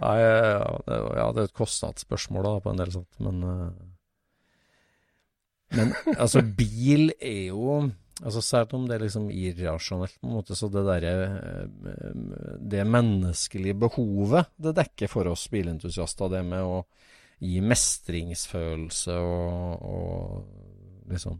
[0.00, 3.84] Nei, ja, det, ja, det er et kostnadsspørsmål da, på en del sånt, men eh,
[5.76, 7.80] Men altså, bil er jo
[8.22, 12.86] altså Selv om det er liksom irrasjonelt, på en måte, så det derre eh, Det
[12.88, 16.80] menneskelige behovet det dekker for oss bilentusiaster, det med å
[17.36, 21.36] gi mestringsfølelse og, og liksom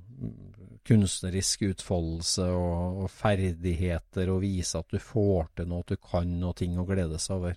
[0.87, 6.37] kunstnerisk utfoldelse og, og, ferdigheter, og vise at du får til noe, at du kan
[6.41, 7.57] noe ting å glede seg over.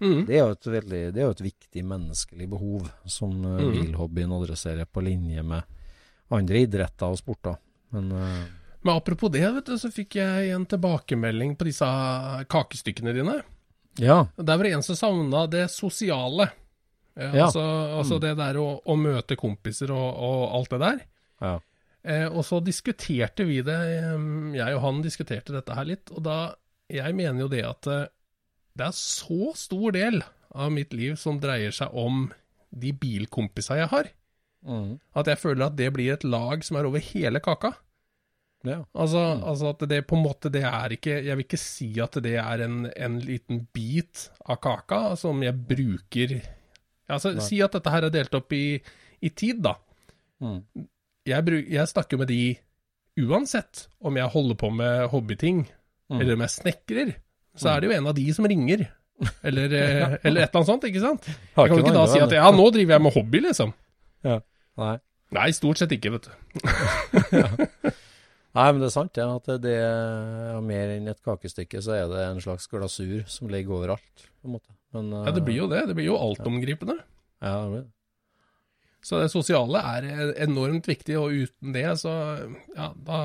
[0.00, 0.24] Mm.
[0.26, 3.72] Det, er veldig, det er jo et viktig menneskelig behov som uh, mm.
[3.74, 5.78] bilhobbyen adresserer, på linje med
[6.32, 7.58] andre idretter og sporter.
[7.92, 11.88] Men, uh, Men apropos det, vet du, så fikk jeg en tilbakemelding på disse
[12.48, 13.40] kakestykkene dine.
[14.00, 14.22] Ja.
[14.36, 16.48] Der var det en som savna det sosiale.
[17.14, 17.44] Ja, ja.
[17.44, 17.60] Altså,
[18.00, 18.20] altså mm.
[18.24, 21.02] det der å, å, møte kompiser og, og alt det der.
[21.44, 21.56] Ja.
[22.02, 23.76] Eh, og så diskuterte vi det,
[24.56, 26.40] jeg og han diskuterte dette her litt, og da
[26.90, 28.08] Jeg mener jo det at eh,
[28.78, 32.28] det er så stor del av mitt liv som dreier seg om
[32.70, 34.10] de bilkompisene jeg har,
[34.66, 34.90] mm.
[35.18, 37.72] at jeg føler at det blir et lag som er over hele kaka.
[38.66, 38.82] Ja.
[38.92, 39.44] Altså, mm.
[39.50, 42.34] altså, at det på en måte det er ikke Jeg vil ikke si at det
[42.36, 46.34] er en, en liten bit av kaka som jeg bruker
[47.08, 48.76] Altså, Si at dette her er delt opp i,
[49.24, 49.78] i tid, da.
[50.44, 50.84] Mm
[51.28, 52.42] jeg, bruk, jeg snakker med de
[53.20, 55.64] uansett om jeg holder på med hobbyting,
[56.10, 56.20] mm.
[56.20, 57.12] eller om jeg snekrer.
[57.58, 58.86] Så er det jo en av de som ringer.
[59.46, 61.28] Eller, eh, eller et eller annet sånt, ikke sant?
[61.28, 63.74] Jeg kan jo ikke da si at ja, nå driver jeg med hobby, liksom.
[64.26, 64.40] Ja,
[64.80, 64.96] Nei.
[65.34, 66.32] Nei, stort sett ikke, vet du.
[67.42, 67.46] ja.
[68.50, 72.08] Nei, men det er sant, ja, at det er mer enn et kakestykke, så er
[72.10, 74.26] det en slags glasur som ligger overalt.
[74.40, 74.74] på en måte.
[74.96, 75.84] Men, ja, det blir jo det.
[75.86, 76.96] Det blir jo altomgripende.
[77.38, 77.92] Ja, det blir det.
[79.06, 82.10] Så det sosiale er enormt viktig, og uten det, så
[82.74, 83.20] ja, da,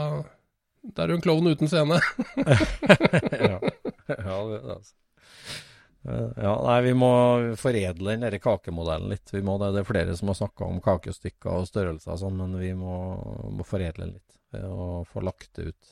[0.86, 1.97] da er du en klovn uten scene.
[3.49, 3.57] ja.
[4.30, 4.93] ja, det, altså.
[6.06, 7.10] Ja, nei, vi må
[7.58, 9.26] foredle den der kakemodellen litt.
[9.34, 9.72] Vi må det.
[9.74, 12.95] det er flere som har snakka om kakestykker og størrelser og sånn, men vi må,
[13.58, 14.34] må foredle den litt.
[14.70, 15.84] Og få lagt det ut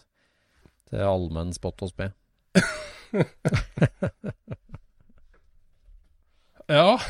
[0.92, 2.08] til allmenn spott og spe.
[6.78, 6.92] ja.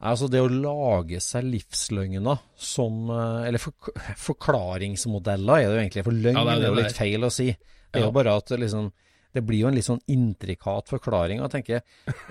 [0.00, 6.04] Altså det å lage seg livsløgner som eh, Eller for, forklaringsmodeller er det jo egentlig,
[6.06, 7.48] for løgn ja, det er, det, er jo litt feil å si.
[7.90, 8.90] Det er jo bare at liksom
[9.34, 11.38] Det blir jo en litt sånn intrikat forklaring.
[11.44, 11.82] Og tenker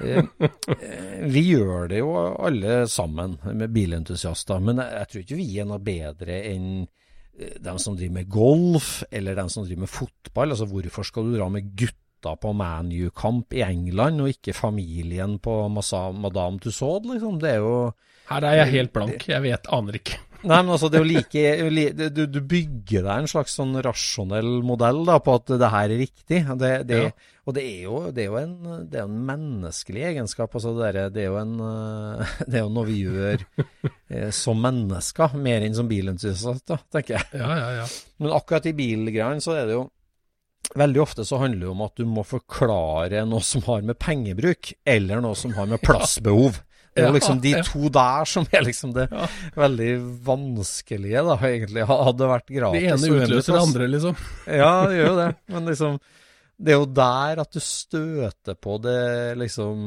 [0.04, 5.40] eh, eh, Vi gjør det jo alle sammen med bilentusiaster, men jeg, jeg tror ikke
[5.40, 9.86] vi er noe bedre enn eh, dem som driver med golf, eller dem som driver
[9.86, 10.52] med fotball.
[10.56, 15.56] Altså hvorfor skal du dra med gutta på ManU-kamp i England, og ikke familien på
[15.72, 17.40] Madame Tussaud, liksom.
[17.40, 17.94] Det er jo
[18.28, 19.24] Her er jeg helt blank.
[19.32, 20.20] Jeg vet, aner ikke.
[20.40, 24.62] Nei, men altså, det er jo like du, du, bygger deg en slags sånn rasjonell
[24.64, 26.40] modell da, på at det her er riktig.
[26.62, 27.12] Det, det, ja.
[27.50, 28.56] Og det er, jo, det er jo, en,
[28.88, 30.56] det er en menneskelig egenskap.
[30.56, 31.56] Altså det, det, er jo en,
[32.50, 37.32] det er jo noe vi gjør eh, som mennesker, mer enn som bilentusiaster, tenker jeg.
[37.42, 37.88] Ja, ja, ja.
[38.24, 39.88] Men akkurat i bilgreiene så er det jo
[40.78, 44.76] Veldig ofte så handler det om at du må forklare noe som har med pengebruk,
[44.86, 46.60] eller noe som har med plassbehov.
[46.94, 49.08] Det er jo liksom de to der som er liksom det
[49.58, 49.92] veldig
[50.26, 51.86] vanskelige, da, egentlig.
[51.90, 52.86] Hadde vært gratis.
[52.86, 54.24] Det ene utløser det andre, liksom.
[54.46, 55.28] Ja, det gjør jo det.
[55.54, 56.00] Men liksom
[56.60, 59.02] Det er jo der at du støter på det,
[59.40, 59.84] liksom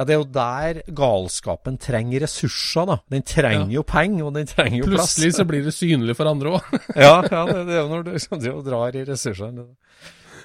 [0.00, 2.94] ja, det er jo der galskapen trenger ressurser, da.
[3.12, 3.74] Den trenger ja.
[3.74, 5.10] jo penger, og den trenger jo plass.
[5.12, 6.70] Plutselig så blir det synlig for andre òg.
[7.04, 9.66] ja, ja det, det, er jo når du liksom, drar i ressursene.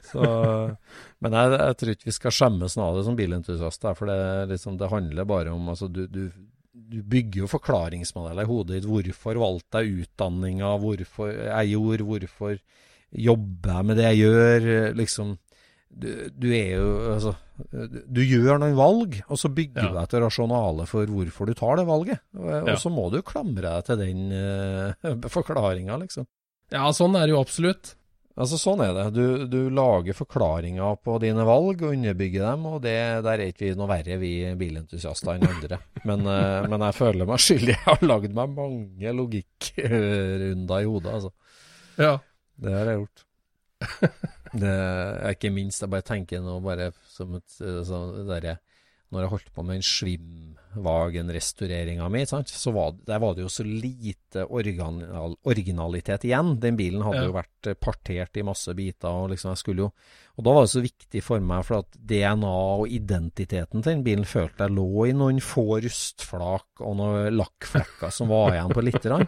[0.10, 0.26] Så,
[1.26, 4.20] men jeg, jeg, tror ikke vi skal skjemmes av det som bilentusiaster, for det,
[4.52, 6.28] liksom, det handler bare om altså, du, du,
[6.72, 8.90] du, bygger jo forklaringsmodeller i hodet ditt.
[8.90, 12.60] Hvorfor valgte jeg utdanninga, hvorfor jeg gjorde, hvorfor
[13.16, 14.70] jobber jeg med det jeg gjør?
[15.00, 15.36] liksom
[15.96, 17.34] du, du, er jo Altså,
[18.12, 19.92] du gjør noen valg, og så bygger ja.
[19.94, 22.24] du et rasjonale for hvorfor du tar det valget.
[22.38, 22.64] Og, ja.
[22.74, 26.28] og så må du klamre deg til den uh, forklaringa, liksom.
[26.74, 27.96] Ja, sånn er det jo absolutt.
[28.36, 29.06] Altså, sånn er det.
[29.16, 33.70] Du, du lager forklaringer på dine valg og underbygger dem, og det, der er ikke
[33.70, 35.80] vi noe verre, vi bilentusiaster, enn andre.
[36.04, 37.78] Men, uh, men jeg føler meg skyldig.
[37.78, 41.32] Jeg har lagd meg mange logikkrunder i hodet, altså.
[41.96, 42.18] Ja.
[42.60, 43.26] Det har jeg gjort.
[44.56, 47.58] Det er ikke minst, jeg bare tenker nå bare som et
[47.88, 48.60] sånn derre
[49.14, 53.64] Når jeg holdt på med den Schwimwagen-restaureringa mi, så var, der var det jo så
[53.68, 56.60] lite original, originalitet igjen.
[56.62, 57.28] Den bilen hadde ja.
[57.30, 59.90] jo vært partert i masse biter, og liksom jeg skulle jo
[60.36, 64.04] Og da var det så viktig for meg, for at DNA og identiteten til den
[64.04, 68.84] bilen følte jeg lå i noen få rustflak og noen lakkflekker som var igjen på
[68.84, 69.24] lite grann.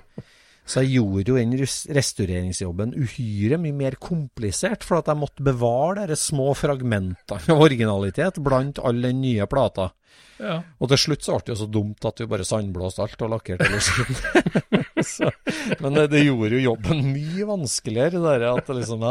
[0.68, 1.54] Så jeg gjorde jo den
[1.96, 8.42] restaureringsjobben uhyre mye mer komplisert, for at jeg måtte bevare de små fragmentene av originalitet
[8.44, 9.94] blant all den nye plata.
[10.38, 10.60] Ja.
[10.78, 13.32] Og til slutt så ble det jo så dumt at vi bare sandblåste alt og
[13.34, 14.84] lakkerte skitten.
[15.84, 19.04] Men det, gjorde jo jobben mye vanskeligere, det der at liksom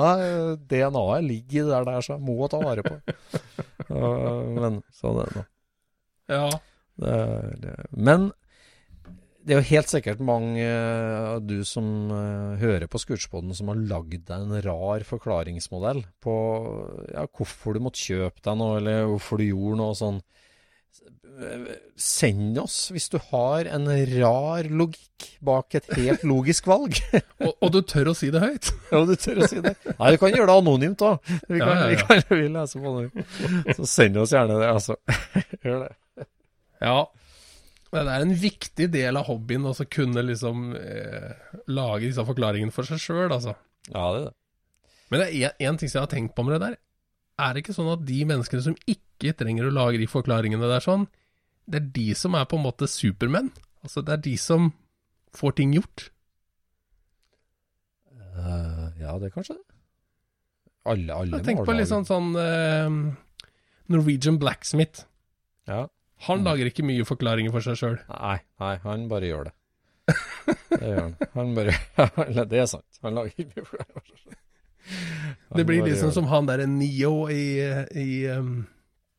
[0.71, 2.99] DNA-et ligger der, der, så jeg må ta vare på.
[3.89, 5.47] Men sånn er det nå.
[6.37, 6.49] ja.
[6.97, 7.17] Det,
[7.61, 8.31] det, men
[9.47, 13.71] det er jo helt sikkert mange eh, av du som eh, hører på Scootspoden som
[13.71, 16.35] har lagd deg en rar forklaringsmodell på
[17.15, 20.19] ja, hvorfor du måtte kjøpe deg noe, eller hvorfor du gjorde noe sånn.
[22.01, 26.97] Send oss hvis du har en rar logikk bak et helt logisk valg.
[27.45, 28.71] Og, og du tør å si det høyt?
[28.93, 29.75] Ja, du tør å si det.
[29.99, 31.31] Nei, du kan gjøre det anonymt òg.
[31.51, 33.27] Vi, Ja, ja, vi, kan- vi leser på det.
[33.77, 34.97] Så send oss gjerne det, altså.
[35.67, 36.27] Gjør det.
[36.83, 36.97] Ja.
[37.93, 42.89] Det er en viktig del av hobbyen å kunne liksom eh, lage disse forklaringene for
[42.89, 43.55] seg sjøl, altså.
[43.93, 44.35] Ja, det er det.
[45.07, 46.81] Men det er én ting som jeg har tenkt på med det der.
[47.47, 50.83] Er det ikke sånn at de menneskene som ikke trenger å lage de forklaringene der
[50.83, 51.07] sånn,
[51.67, 53.53] det er de som er på en måte supermenn?
[53.85, 54.71] Altså, det er de som
[55.37, 56.09] får ting gjort?
[58.37, 59.63] Uh, ja, det er kanskje det.
[60.87, 62.91] Alle, alle må på litt sånn sånn uh,
[63.91, 65.07] Norwegian Blacksmith.
[65.67, 65.87] Ja.
[66.25, 66.45] Han Mm.
[66.49, 67.97] lager ikke mye forklaringer for seg sjøl.
[68.09, 69.53] Nei, nei, han bare gjør det.
[70.71, 71.17] Det gjør han.
[71.35, 71.75] Han bare
[72.53, 73.01] det er sant.
[73.03, 74.05] Han lager ikke mye for det.
[74.07, 74.37] sjøl.
[75.57, 77.59] Det blir liksom som han derre Neo i,
[77.91, 78.67] i, um,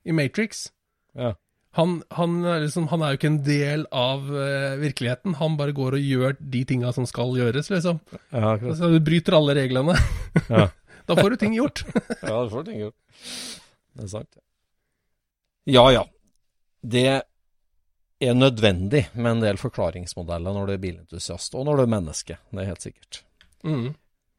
[0.08, 0.70] i Matrix.
[1.18, 1.34] Ja.
[1.78, 5.36] Han, han, er liksom, han er jo ikke en del av uh, virkeligheten.
[5.38, 8.00] Han bare går og gjør de tinga som skal gjøres, liksom.
[8.32, 8.56] Ja.
[8.58, 9.94] Altså, du bryter alle reglene.
[10.50, 10.70] Ja.
[11.08, 11.84] da får du ting gjort.
[12.24, 12.96] Ja, du får ting gjort.
[13.94, 14.40] Det er sant.
[15.68, 16.08] Ja, ja.
[16.88, 17.08] Det
[18.24, 22.38] er nødvendig med en del forklaringsmodeller når du er bilentusiast, og når du er menneske.
[22.52, 23.22] Det er helt sikkert.
[23.68, 23.90] Mm.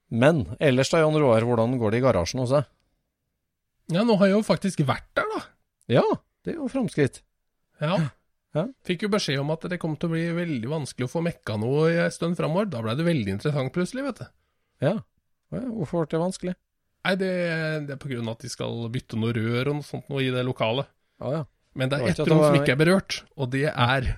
[0.09, 2.68] Men ellers da, Jan Roar, hvordan går det i garasjen hos deg?
[3.92, 5.42] Ja, nå har jeg jo faktisk vært der, da.
[5.99, 6.05] Ja,
[6.44, 7.22] det er jo framskritt.
[7.80, 7.99] Ja.
[8.57, 8.64] Ja.
[8.88, 11.59] Fikk jo beskjed om at det kom til å bli veldig vanskelig å få mekka
[11.61, 12.70] noe en stund framover.
[12.72, 14.26] Da blei det veldig interessant plutselig, vet du.
[14.88, 14.94] Ja.
[15.53, 16.55] Ja, Hvorfor ble det vanskelig?
[17.07, 17.30] Nei, det,
[17.88, 20.24] det er på grunn av at de skal bytte noe rør og noe sånt noe
[20.24, 20.88] i det lokalet.
[21.22, 21.44] Ja, ja.
[21.74, 24.08] Men det er ett rom som ikke er berørt, og det er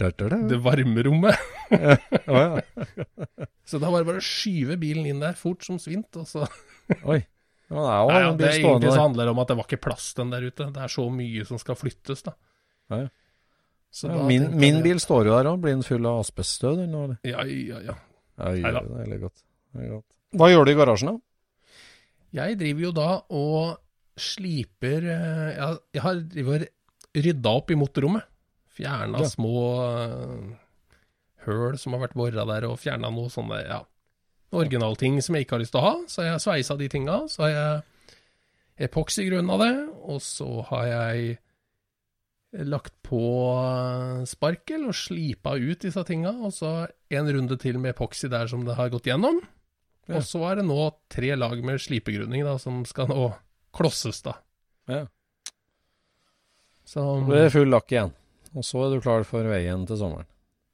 [0.00, 0.36] Da, da, da.
[0.48, 1.36] det varmerommet.
[1.70, 2.86] Ja, ja.
[3.68, 6.46] Så da var det bare å skyve bilen inn der fort som svint, og så
[7.04, 7.20] Oi.
[7.70, 9.56] Ja, det er jo Nei, ja, det er egentlig så handler det om at det
[9.60, 10.66] var ikke plass den der ute.
[10.74, 12.32] Det er så mye som skal flyttes, da.
[12.90, 13.10] Ja, ja.
[13.94, 15.60] Så Ja, da min, min jeg- bil står jo der òg.
[15.62, 17.20] Blir den full av asbeststøv, den nå, eller?
[17.26, 17.94] Ja, ja, ja.
[18.40, 19.44] Ja, er godt.
[19.74, 20.04] Det er godt.
[20.34, 21.18] Hva gjør du i garasjen, da?
[22.40, 23.78] Jeg driver jo da og
[24.22, 26.66] sliper eh, Jeg, jeg har
[27.26, 28.26] rydda opp i motorrommet.
[28.70, 29.28] Fjerna Ja.
[29.28, 30.52] små uh,
[31.46, 33.80] høl som har vært bora der, og fjerna noe sånne ja,
[34.56, 35.94] originalting som jeg ikke har lyst til å ha.
[36.10, 37.18] Så jeg sveisa de tinga.
[37.28, 39.72] Så har jeg epoxygrunna det,
[40.08, 41.38] og så har jeg
[42.66, 43.20] lagt på
[43.52, 46.72] eh, sparkel og slipa ut disse tinga, og så
[47.14, 49.38] en runde til med epoxy der som det har gått gjennom.
[50.08, 50.18] Ja.
[50.18, 50.80] Og så er det nå
[51.12, 53.28] tre lag med slipegrunning da, som skal nå
[53.76, 54.34] klosses, da.
[54.90, 55.04] Ja.
[56.84, 58.12] Så Så blir det full lakk igjen.
[58.56, 60.26] Og så er du klar for veien til sommeren.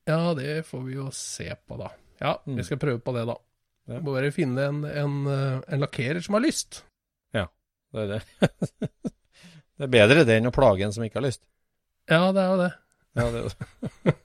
[0.09, 1.90] ja, det får vi jo se på, da.
[2.20, 2.57] Ja, Mm.
[2.57, 3.34] vi skal prøve på det, da.
[3.88, 4.01] Ja.
[4.01, 6.82] Må bare finne en, en, eh, en lakkerer som har lyst.
[7.34, 7.47] Ja,
[7.92, 8.22] Det er det.
[9.76, 11.42] det er bedre det enn å plage en som ikke har lyst.
[12.09, 12.72] Ja, det er jo det.
[13.16, 14.14] Ja, det er det.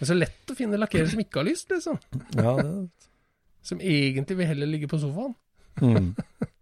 [0.00, 1.98] Det er så lett å finne lakkerer som ikke har lyst, liksom.
[2.34, 3.08] Ja, det er det.
[3.62, 5.34] Som egentlig vil heller ligge på sofaen.
[5.82, 6.14] Mm.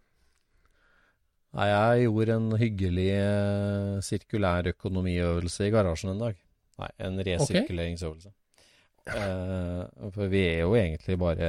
[1.57, 6.43] Nei, jeg gjorde en hyggelig eh, sirkulærøkonomiøvelse i garasjen en dag.
[6.79, 8.33] Nei, en resirkuleringsøvelse.
[9.09, 11.49] Eh, for vi er jo egentlig bare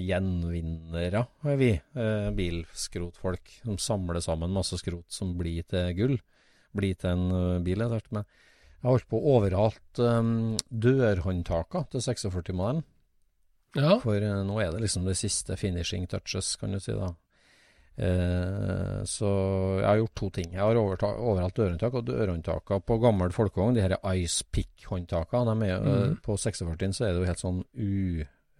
[0.00, 1.74] gjenvinnere, er vi.
[1.76, 6.16] Eh, bilskrotfolk som samler sammen masse skrot som blir til gull.
[6.74, 8.10] Blir til en bil etter hvert.
[8.16, 10.32] Men jeg holdt på å overhalt um,
[10.68, 12.82] dørhåndtakene til 46-modellen.
[13.78, 13.98] Ja.
[14.02, 17.12] For nå er det liksom det siste finishing touches, kan du si da.
[17.96, 19.28] Eh, så
[19.78, 20.48] jeg har gjort to ting.
[20.52, 25.62] Jeg har overalt dørhåndtak, og dørhåndtakene på gammel folkevogn, de her Ice Pick-håndtakene, mm.
[25.68, 26.16] eh, Mhm.
[26.24, 27.76] på 46 så er det jo helt sånn u,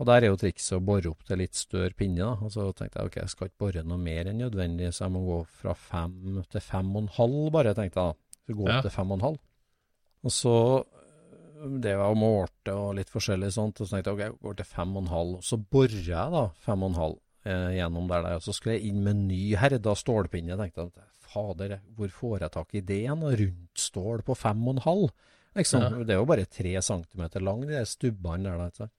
[0.00, 2.16] Og der er jo trikset å bore opp til litt større pinne.
[2.24, 2.30] da.
[2.40, 5.12] Og så tenkte jeg ok, jeg skal ikke bore noe mer enn nødvendig, så jeg
[5.12, 8.38] må gå fra fem til fem og en halv bare, tenkte jeg da.
[8.48, 8.80] Så gå opp Ja.
[8.86, 9.38] til fem og en halv.
[10.24, 10.54] Og så
[10.84, 14.56] øh, det var målte og litt forskjellig sånt, og så tenkte jeg ok, jeg går
[14.56, 15.34] til fem og en halv.
[15.36, 18.54] Og så borer jeg da fem og en halv eh, gjennom der, der, og så
[18.56, 20.54] skulle jeg inn med ny herda stålpinne.
[20.54, 23.22] Jeg tenkte at fader, hvor får jeg tak i det igjen?
[23.42, 25.10] Rundt stål på fem og en halv?
[25.58, 26.04] Liksom, Ja.
[26.04, 28.70] Det er jo bare tre centimeter lang, de stubbene der.
[28.78, 28.90] der?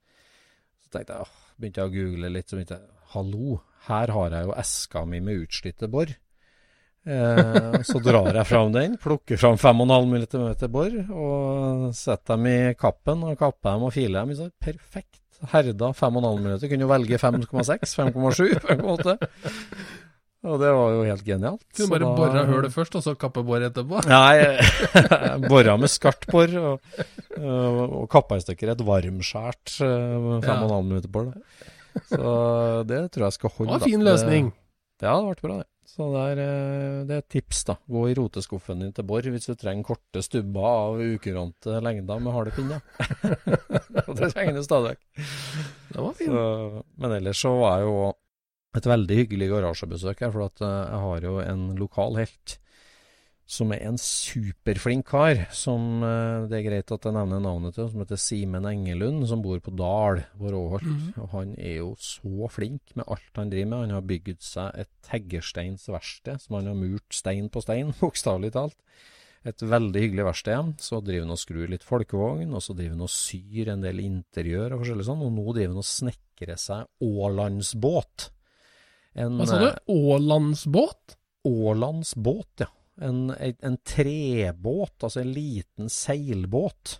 [0.83, 4.35] Så tenkte jeg, åh, begynte jeg å google litt, så begynte jeg, hallo, her har
[4.35, 6.11] jeg jo eska mi med utslitte bor.
[7.01, 12.57] Eh, så drar jeg fram den, plukker fram 5,5 mm bor, og setter dem i
[12.77, 14.35] kappen, og kapper dem og filer dem.
[14.37, 15.20] Så perfekt.
[15.51, 16.69] Herda 5,5 minutter.
[16.71, 19.17] Kunne jo velge 5,6, 5,7, 5,8.
[20.41, 21.61] Og det var jo helt genialt.
[21.77, 23.99] Du bare da- bora hullet først, og så kappe boret etterpå.
[24.09, 26.95] Nei, bora med skartbor og,
[27.37, 30.15] og kappa i stykker et varmskjært eh,
[30.47, 31.43] 5,5 minutter det.
[32.09, 32.33] Så
[32.89, 33.69] det tror jeg skal holde.
[33.69, 34.49] Det var en fin løsning.
[35.01, 35.69] Det, ja, det ble bra, det.
[35.91, 37.75] Så det er, eh, det er et tips, da.
[37.91, 42.35] Gå i roteskuffen din til Borr hvis du trenger korte stubber av ukurante lengder med
[42.35, 42.79] harde pinner.
[44.21, 46.23] Det trenger du stadig vekk.
[46.95, 47.97] Men ellers så var jeg jo
[48.79, 52.57] et veldig hyggelig garasjebesøk her, for at eh, jeg har jo en lokal helt
[53.51, 57.89] som er en superflink kar, som eh, det er greit at jeg nevner navnet til,
[57.91, 60.87] som heter Simen Engelund, som bor på Dal på Råholt.
[61.19, 63.83] Og han er jo så flink med alt han driver med.
[63.83, 68.79] Han har bygd seg et teggersteinsverksted, som han har murt stein på stein, bokstavelig talt.
[69.43, 70.73] Et veldig hyggelig verksted.
[70.79, 73.99] Så driver han og skrur litt folkevogn, og så driver han og syr en del
[74.05, 78.31] interiør og forskjellig sånn, og nå driver han og snekrer seg Ålandsbåt.
[79.19, 79.73] En, Hva sa du?
[79.91, 81.17] Ålandsbåt?
[81.51, 82.75] Ålandsbåt, ja.
[83.01, 86.99] En, en, trebåt, altså en liten seilbåt.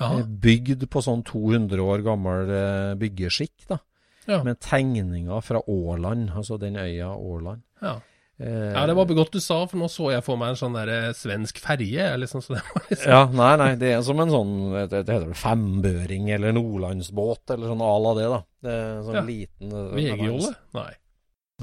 [0.00, 0.18] Ja.
[0.18, 3.78] eh, Bygd på sånn 200 år gammel eh, byggeskikk, da.
[4.26, 4.40] Ja.
[4.42, 7.62] Med tegninger fra Åland, altså den øya Åland.
[7.82, 8.00] ja.
[8.38, 10.74] Eh, ja, det var godt du sa, for nå så jeg for meg en sånn
[10.76, 12.04] der svensk ferje.
[12.20, 15.30] Liksom, så det liksom Ja, nei, nei, det er som en sånn Det, det heter
[15.30, 18.40] vel fembøring eller nordlandsbåt, eller sånn à la det, da.
[18.66, 19.22] Det er sånn Ja.
[19.30, 20.52] liten VG-jolle?
[20.76, 20.90] Nei.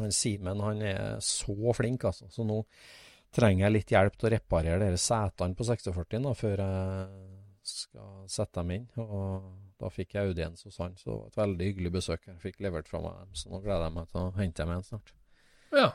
[0.02, 2.26] Han Simen han er så flink, altså.
[2.34, 2.64] Så nå
[3.34, 7.08] trenger jeg litt hjelp til å reparere de setene på 46 da, før jeg
[7.64, 8.88] skal sette dem inn.
[9.02, 9.50] Og
[9.82, 12.26] da fikk jeg audiens hos han, så det var et veldig hyggelig besøk.
[12.30, 14.74] Jeg fikk levert fra meg dem, så nå gleder jeg meg til å hente dem
[14.74, 15.14] igjen snart.
[15.74, 15.92] Ja.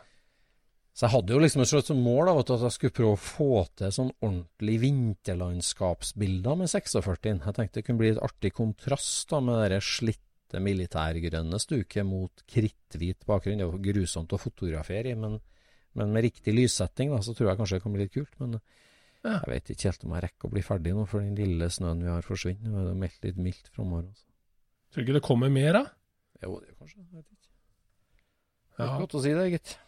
[0.98, 3.50] Så jeg hadde jo liksom et slags mål av at jeg skulle prøve å få
[3.78, 7.28] til sånn ordentlig vinterlandskapsbilder med 46.
[7.28, 12.42] Jeg tenkte det kunne bli et artig kontrast da med det slitte militærgrønne stuket mot
[12.50, 13.60] kritthvit bakgrunn.
[13.60, 15.38] Det er jo grusomt å fotografere i, men,
[15.94, 18.34] men med riktig lyssetting da, så tror jeg kanskje det kan bli litt kult.
[18.40, 18.60] Men
[19.24, 19.40] Ja.
[19.40, 22.00] jeg vet ikke helt om jeg rekker å bli ferdig nå, for den lille snøen
[22.02, 22.70] vi har forsvinner.
[22.70, 24.06] Det er meldt litt mildt framover.
[24.08, 24.24] Altså.
[24.92, 25.84] Tror du ikke det kommer mer, da?
[26.42, 27.48] Jo, det kanskje, jeg vet ikke.
[28.78, 28.94] Det Ja.
[28.94, 29.78] er godt å si det, gitt.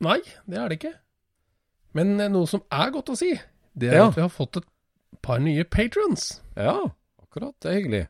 [0.00, 0.94] Nei, det er det ikke.
[1.94, 3.32] Men eh, noe som er godt å si,
[3.76, 4.08] det er Ja.
[4.08, 4.64] at vi har fått et
[5.22, 6.40] par nye patrons.
[6.56, 6.90] Ja,
[7.22, 7.54] akkurat.
[7.60, 8.08] Det er hyggelig.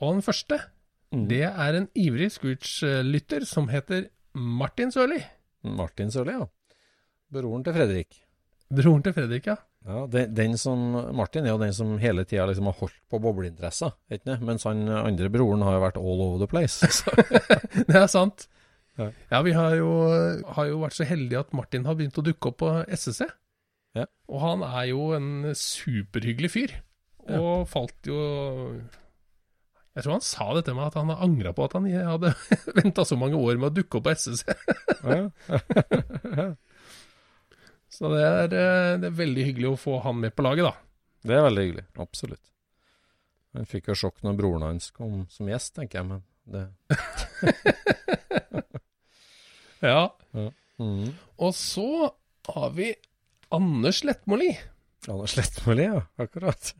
[0.00, 0.60] Og den første,
[1.12, 1.28] Mm.
[1.28, 5.22] det er en ivrig Scooch-lytter som heter Martin Sørli.
[5.62, 6.46] Martin Sørli, ja.
[7.32, 8.22] Broren til Fredrik.
[8.72, 9.58] Broren til Fredrik, ja.
[9.82, 10.78] Ja, den, den som,
[11.16, 13.96] Martin er jo den som hele tida liksom har holdt på bobleinteresser?
[14.44, 16.86] Mens han andre broren har jo vært all over the place.
[17.88, 18.46] Det er sant.
[19.00, 19.08] Ja.
[19.32, 19.90] Ja, vi har jo,
[20.54, 23.26] har jo vært så heldige at Martin har begynt å dukke opp på SSC.
[23.98, 24.06] Ja.
[24.30, 26.76] Og han er jo en superhyggelig fyr.
[27.32, 28.16] Og falt jo
[29.94, 32.32] Jeg tror han sa det til meg, at han har angra på at han hadde
[32.80, 34.46] venta så mange år med å dukke opp på SSC.
[35.04, 36.52] ja.
[38.02, 40.74] Så det er, eh, det er veldig hyggelig å få han med på laget, da.
[41.22, 41.82] Det er veldig hyggelig.
[42.02, 42.48] Absolutt.
[43.54, 46.64] Han fikk jo sjokk når broren hans kom som gjest, tenker jeg, men det
[49.86, 50.10] Ja.
[50.82, 51.14] mm.
[51.46, 52.10] Og så
[52.50, 52.90] har vi
[53.54, 54.50] Anders Lettmoli.
[55.06, 56.02] Anders Lettmoli, ja.
[56.18, 56.74] Akkurat.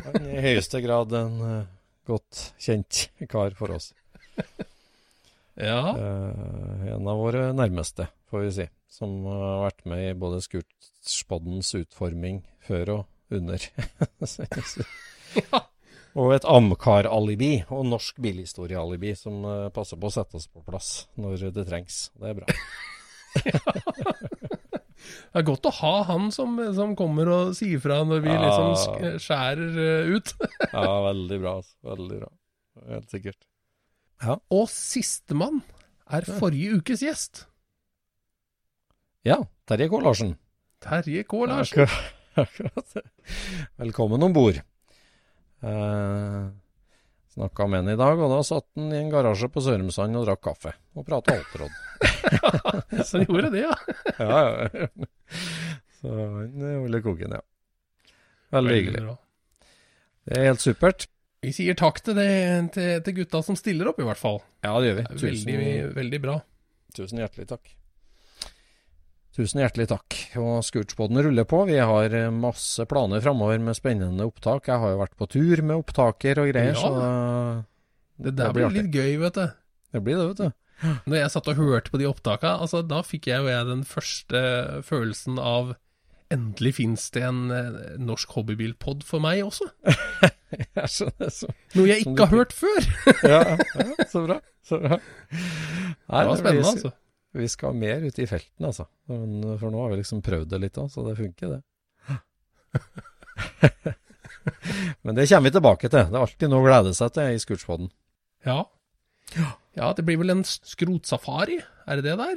[0.00, 1.62] Han er i høyeste grad en uh,
[2.10, 3.94] godt kjent kar for oss.
[5.60, 5.80] Ja.
[5.96, 8.66] Eh, en av våre nærmeste, får vi si.
[8.90, 13.06] Som har vært med i både Skurtspoddens utforming før og
[13.36, 13.62] under.
[15.36, 15.60] ja.
[16.18, 21.06] og et Amcar-alibi, og norsk bilhistorie-alibi, som eh, passer på å sette oss på plass
[21.20, 22.08] når det trengs.
[22.18, 22.46] Det er bra.
[25.30, 28.40] Det er godt å ha han som, som kommer og sier fra når vi Ja.
[28.42, 30.32] liksom sk- skjærer eh, ut.
[30.72, 31.52] Ja, veldig bra.
[31.60, 31.74] altså.
[31.86, 32.30] Veldig bra.
[32.90, 33.38] Helt sikkert.
[34.28, 35.62] Og sistemann
[36.10, 37.44] er forrige ukes gjest.
[39.24, 40.00] Ja, Terje K.
[40.04, 40.34] Larsen.
[40.84, 41.44] Terje K.
[41.48, 41.86] Larsen.
[42.40, 42.96] Akkurat.
[43.80, 44.60] Velkommen om bord.
[45.60, 46.42] Eh,
[47.30, 50.24] Snakka med han i dag, og da satt han i en garasje på Sørumsand og
[50.26, 50.72] drakk kaffe.
[50.98, 51.72] Og prata alteråd.
[53.06, 53.74] Så han gjorde det, ja.
[54.18, 54.40] ja,
[54.74, 54.88] ja.
[56.00, 57.42] Så han holder koken, ja.
[58.56, 59.02] Veldig hyggelig.
[59.06, 59.16] bra.
[60.26, 61.06] Det er helt supert.
[61.40, 62.26] Vi sier takk til, det,
[62.74, 64.42] til, til gutta som stiller opp, i hvert fall.
[64.60, 65.04] Ja, det gjør vi.
[65.08, 66.34] Det er Veldig, Tusen, veldig bra.
[66.96, 67.70] tusen hjertelig takk.
[69.38, 70.16] Tusen hjertelig takk.
[70.42, 71.62] Og Scootspoden ruller på.
[71.70, 74.68] Vi har eh, masse planer framover med spennende opptak.
[74.68, 76.80] Jeg har jo vært på tur med opptaker og greier, Ja.
[76.82, 76.92] så
[78.20, 79.46] Det, Det der blir blir litt gøy, vet du.
[79.96, 80.50] det blir det, vet du.
[81.08, 83.82] Når jeg satt og hørte på de opptakene, altså, da fikk jeg jo jeg den
[83.88, 84.40] første
[84.84, 85.72] følelsen av
[86.30, 89.66] Endelig fins det en eh, norsk hobbybilpod for meg også.
[90.78, 91.48] Jeg skjønner så.
[91.78, 92.86] Noe jeg ikke har hørt før.
[93.32, 94.36] Ja, ja, så bra.
[94.66, 94.96] Så bra.
[94.98, 96.90] Nei, Det var spennende, vi, altså.
[97.38, 98.84] Vi skal mer ut i felten, altså.
[99.10, 101.60] Men, for nå har vi liksom prøvd det litt òg, så det funker, det.
[105.06, 106.02] Men det kommer vi tilbake til.
[106.10, 107.88] Det er alltid noe å glede seg til i Scootspoden.
[108.46, 108.58] Ja.
[109.78, 112.36] ja, det blir vel en skrotsafari, er det det der?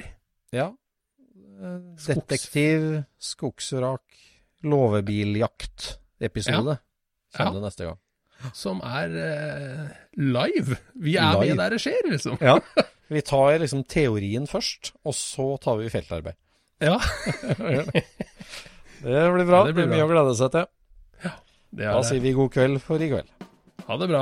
[0.53, 0.67] Ja.
[1.63, 4.03] Eh, Skogs- Detektiv, skogsrak,
[4.67, 6.73] låvebiljakt-episode.
[6.77, 6.81] Ja.
[7.37, 7.99] Kommer det neste gang.
[8.53, 9.87] Som er uh,
[10.19, 10.75] live.
[10.99, 11.53] Vi er Live.
[11.53, 12.35] med der det skjer, liksom.
[12.43, 12.57] Ja.
[13.13, 16.33] Vi tar liksom teorien først, og så tar vi feltarbeid.
[16.81, 16.95] Ja,
[19.03, 19.59] Det blir bra.
[19.59, 20.65] Ja, det blir mye å glede seg til.
[21.75, 23.29] det Da er sier vi god kveld for i kveld.
[23.87, 24.21] Ha det bra.